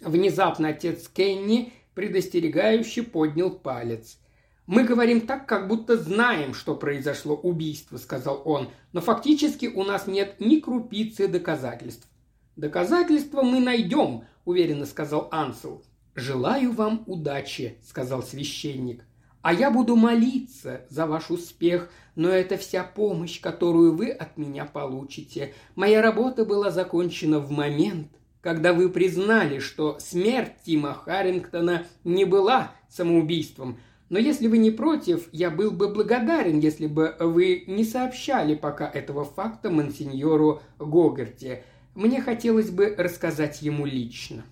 Внезапно 0.00 0.68
отец 0.68 1.06
Кенни 1.08 1.72
предостерегающе 1.94 3.02
поднял 3.02 3.50
палец. 3.50 4.18
«Мы 4.66 4.84
говорим 4.84 5.22
так, 5.22 5.46
как 5.46 5.68
будто 5.68 5.98
знаем, 5.98 6.54
что 6.54 6.74
произошло 6.74 7.34
убийство»,— 7.34 7.96
сказал 7.98 8.40
он, 8.44 8.70
«но 8.92 9.00
фактически 9.00 9.66
у 9.66 9.84
нас 9.84 10.06
нет 10.06 10.36
ни 10.40 10.60
крупицы 10.60 11.28
доказательств». 11.28 12.08
«Доказательства 12.56 13.42
мы 13.42 13.60
найдем»,— 13.60 14.24
уверенно 14.44 14.86
сказал 14.86 15.28
Ансел. 15.30 15.82
«Желаю 16.14 16.72
вам 16.72 17.04
удачи»,— 17.06 17.78
сказал 17.82 18.22
священник. 18.22 19.06
«А 19.40 19.54
я 19.54 19.70
буду 19.70 19.96
молиться 19.96 20.82
за 20.90 21.06
ваш 21.06 21.30
успех, 21.30 21.88
но 22.16 22.28
это 22.28 22.58
вся 22.58 22.84
помощь, 22.84 23.40
которую 23.40 23.96
вы 23.96 24.10
от 24.10 24.36
меня 24.36 24.66
получите. 24.66 25.54
Моя 25.74 26.02
работа 26.02 26.44
была 26.44 26.70
закончена 26.70 27.40
в 27.40 27.50
момент, 27.50 28.08
когда 28.42 28.74
вы 28.74 28.90
признали, 28.90 29.58
что 29.58 29.96
смерть 30.00 30.52
Тима 30.66 30.92
Харрингтона 30.92 31.86
не 32.04 32.26
была 32.26 32.72
самоубийством, 32.90 33.78
Но 34.10 34.18
если 34.18 34.48
вы 34.48 34.58
не 34.58 34.70
против, 34.70 35.30
я 35.32 35.48
был 35.50 35.70
бы 35.70 35.88
благодарен, 35.88 36.58
если 36.58 36.86
бы 36.86 37.16
вы 37.18 37.64
не 37.66 37.82
сообщали 37.82 38.54
пока 38.54 38.86
этого 38.86 39.24
факта 39.24 39.70
мансиньору 39.70 40.60
Гогарте. 40.78 41.64
Мне 41.94 42.20
хотелось 42.20 42.70
бы 42.70 42.94
рассказать 42.98 43.62
ему 43.62 43.86
лично». 43.86 44.44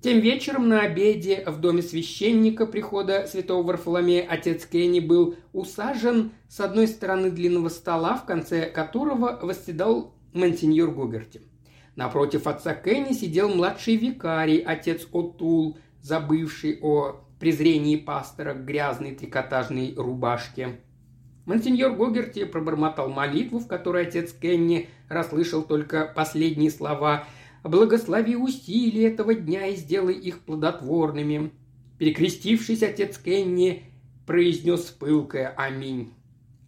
Тем 0.00 0.20
вечером 0.20 0.68
на 0.68 0.82
обеде 0.82 1.42
в 1.44 1.60
доме 1.60 1.82
священника 1.82 2.66
прихода 2.66 3.26
святого 3.26 3.66
Варфоломея 3.66 4.24
отец 4.28 4.64
Кенни 4.64 5.00
был 5.00 5.34
усажен 5.52 6.30
с 6.48 6.60
одной 6.60 6.86
стороны 6.86 7.32
длинного 7.32 7.68
стола, 7.68 8.16
в 8.16 8.24
конце 8.24 8.66
которого 8.66 9.36
восседал 9.42 10.14
мансиньор 10.32 10.92
Гугарти. 10.92 11.42
Напротив 11.96 12.46
отца 12.46 12.74
Кенни 12.74 13.12
сидел 13.12 13.48
младший 13.48 13.96
викарий, 13.96 14.58
отец 14.58 15.04
Отул, 15.12 15.78
забывший 16.00 16.78
о 16.80 17.16
презрении 17.40 17.96
пастора 17.96 18.54
к 18.54 18.64
грязной 18.64 19.16
трикотажной 19.16 19.94
рубашке. 19.96 20.78
Монсеньор 21.44 21.94
Гогерти 21.94 22.44
пробормотал 22.44 23.08
молитву, 23.08 23.58
в 23.58 23.66
которой 23.66 24.06
отец 24.06 24.32
Кенни 24.32 24.88
расслышал 25.08 25.62
только 25.64 26.06
последние 26.14 26.70
слова– 26.70 27.24
благослови 27.62 28.36
усилия 28.36 29.08
этого 29.08 29.34
дня 29.34 29.66
и 29.66 29.76
сделай 29.76 30.14
их 30.14 30.40
плодотворными». 30.40 31.50
Перекрестившись, 31.98 32.82
отец 32.82 33.18
Кенни 33.18 33.84
произнес 34.26 34.82
пылкое 34.82 35.48
«Аминь». 35.56 36.12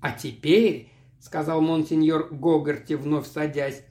«А 0.00 0.12
теперь»,— 0.12 0.90
сказал 1.20 1.60
монсеньор 1.60 2.28
Гогарти, 2.32 2.94
вновь 2.94 3.28
садясь, 3.28 3.84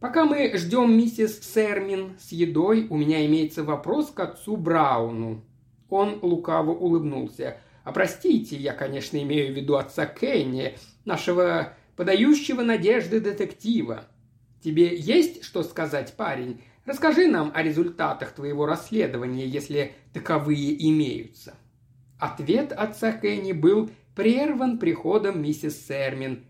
«пока 0.00 0.24
мы 0.24 0.56
ждем 0.56 0.96
миссис 0.96 1.40
Сермин 1.42 2.16
с 2.18 2.32
едой, 2.32 2.86
у 2.88 2.96
меня 2.96 3.26
имеется 3.26 3.64
вопрос 3.64 4.10
к 4.10 4.20
отцу 4.20 4.56
Брауну». 4.56 5.44
Он 5.90 6.18
лукаво 6.22 6.70
улыбнулся. 6.70 7.58
«А 7.84 7.92
простите, 7.92 8.56
я, 8.56 8.72
конечно, 8.72 9.20
имею 9.20 9.52
в 9.52 9.56
виду 9.56 9.76
отца 9.76 10.06
Кенни, 10.06 10.78
нашего 11.04 11.74
подающего 11.96 12.62
надежды 12.62 13.20
детектива. 13.20 14.04
Тебе 14.62 14.96
есть 14.96 15.42
что 15.44 15.62
сказать, 15.62 16.14
парень? 16.16 16.62
Расскажи 16.84 17.26
нам 17.26 17.50
о 17.54 17.62
результатах 17.62 18.32
твоего 18.32 18.66
расследования, 18.66 19.46
если 19.46 19.94
таковые 20.12 20.88
имеются». 20.88 21.54
Ответ 22.18 22.72
отца 22.72 23.12
Кенни 23.12 23.52
был 23.52 23.90
прерван 24.14 24.78
приходом 24.78 25.42
миссис 25.42 25.86
Сермин. 25.86 26.44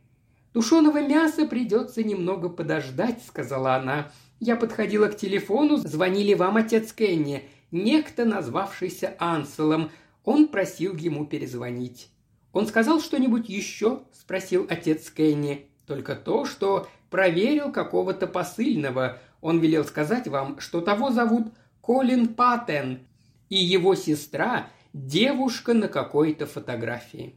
«Тушеного 0.53 1.01
мяса 1.01 1.47
придется 1.47 2.05
немного 2.05 2.51
подождать»,— 2.51 3.23
сказала 3.27 3.77
она. 3.77 4.11
«Я 4.39 4.57
подходила 4.57 5.09
к 5.09 5.17
телефону, 5.17 5.79
звонили 5.79 6.35
вам 6.35 6.59
отец 6.59 6.93
Кенни, 6.93 7.49
некто, 7.71 8.27
назвавшийся 8.27 9.17
Анселом. 9.19 9.91
Он 10.25 10.49
просил 10.49 10.95
ему 10.95 11.25
перезвонить». 11.25 12.11
«Он 12.53 12.67
сказал 12.67 13.01
что-нибудь 13.01 13.49
еще?»– 13.49 14.03
спросил 14.13 14.67
отец 14.69 15.11
Кенни. 15.11 15.69
«Только 15.87 16.15
то, 16.15 16.45
что 16.45 16.87
проверил 17.13 17.71
какого-то 17.71 18.27
посыльного. 18.27 19.19
Он 19.41 19.61
велел 19.61 19.85
сказать 19.85 20.27
вам, 20.27 20.59
что 20.59 20.81
того 20.81 21.13
зовут 21.13 21.53
Колин 21.81 22.35
Паттен, 22.35 23.07
и 23.49 23.57
его 23.57 23.95
сестра– 23.95 24.67
девушка 24.93 25.75
на 25.75 25.89
какой-то 25.89 26.47
фотографии. 26.47 27.37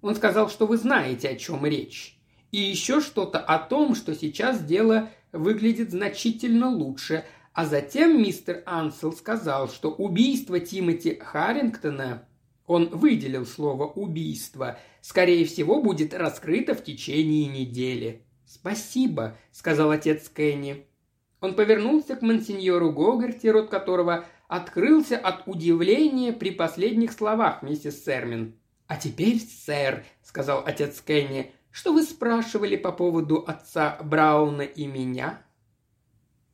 Он 0.00 0.14
сказал, 0.14 0.48
что 0.48 0.66
вы 0.66 0.78
знаете, 0.78 1.28
о 1.28 1.36
чем 1.36 1.64
речь. 1.64 2.18
И 2.50 2.58
еще 2.58 3.00
что-то 3.00 3.38
о 3.38 3.58
том, 3.58 3.94
что 3.94 4.14
сейчас 4.14 4.64
дело 4.64 5.10
выглядит 5.30 5.90
значительно 5.90 6.68
лучше, 6.68 7.24
а 7.52 7.66
затем 7.66 8.20
мистер 8.20 8.62
Ансел 8.66 9.12
сказал, 9.12 9.68
что 9.68 9.90
убийство 9.90 10.58
Тимоти 10.58 11.18
Харрингтона 11.18 12.26
он 12.66 12.88
выделил 12.88 13.44
слово 13.44 13.84
«убийство», 13.86 14.78
скорее 15.02 15.44
всего, 15.44 15.82
будет 15.82 16.14
раскрыто 16.14 16.74
в 16.74 16.82
течение 16.82 17.46
недели. 17.46 18.24
«Спасибо»,— 18.52 19.34
сказал 19.50 19.92
отец 19.92 20.28
Кенни. 20.28 20.86
Он 21.40 21.54
повернулся 21.54 22.16
к 22.16 22.22
мансиньору 22.22 22.92
Гогарти, 22.92 23.46
рот 23.46 23.70
которого 23.70 24.26
открылся 24.46 25.16
от 25.16 25.48
удивления 25.48 26.34
при 26.34 26.50
последних 26.50 27.12
словах 27.12 27.62
миссис 27.62 28.04
Сермин. 28.04 28.54
«А 28.88 28.96
теперь, 28.96 29.40
сэр»,— 29.40 30.04
сказал 30.22 30.64
отец 30.66 31.00
Кенни,— 31.00 31.50
«что 31.70 31.94
вы 31.94 32.02
спрашивали 32.02 32.76
по 32.76 32.92
поводу 32.92 33.42
отца 33.46 33.98
Брауна 34.02 34.62
и 34.62 34.86
меня?» 34.86 35.42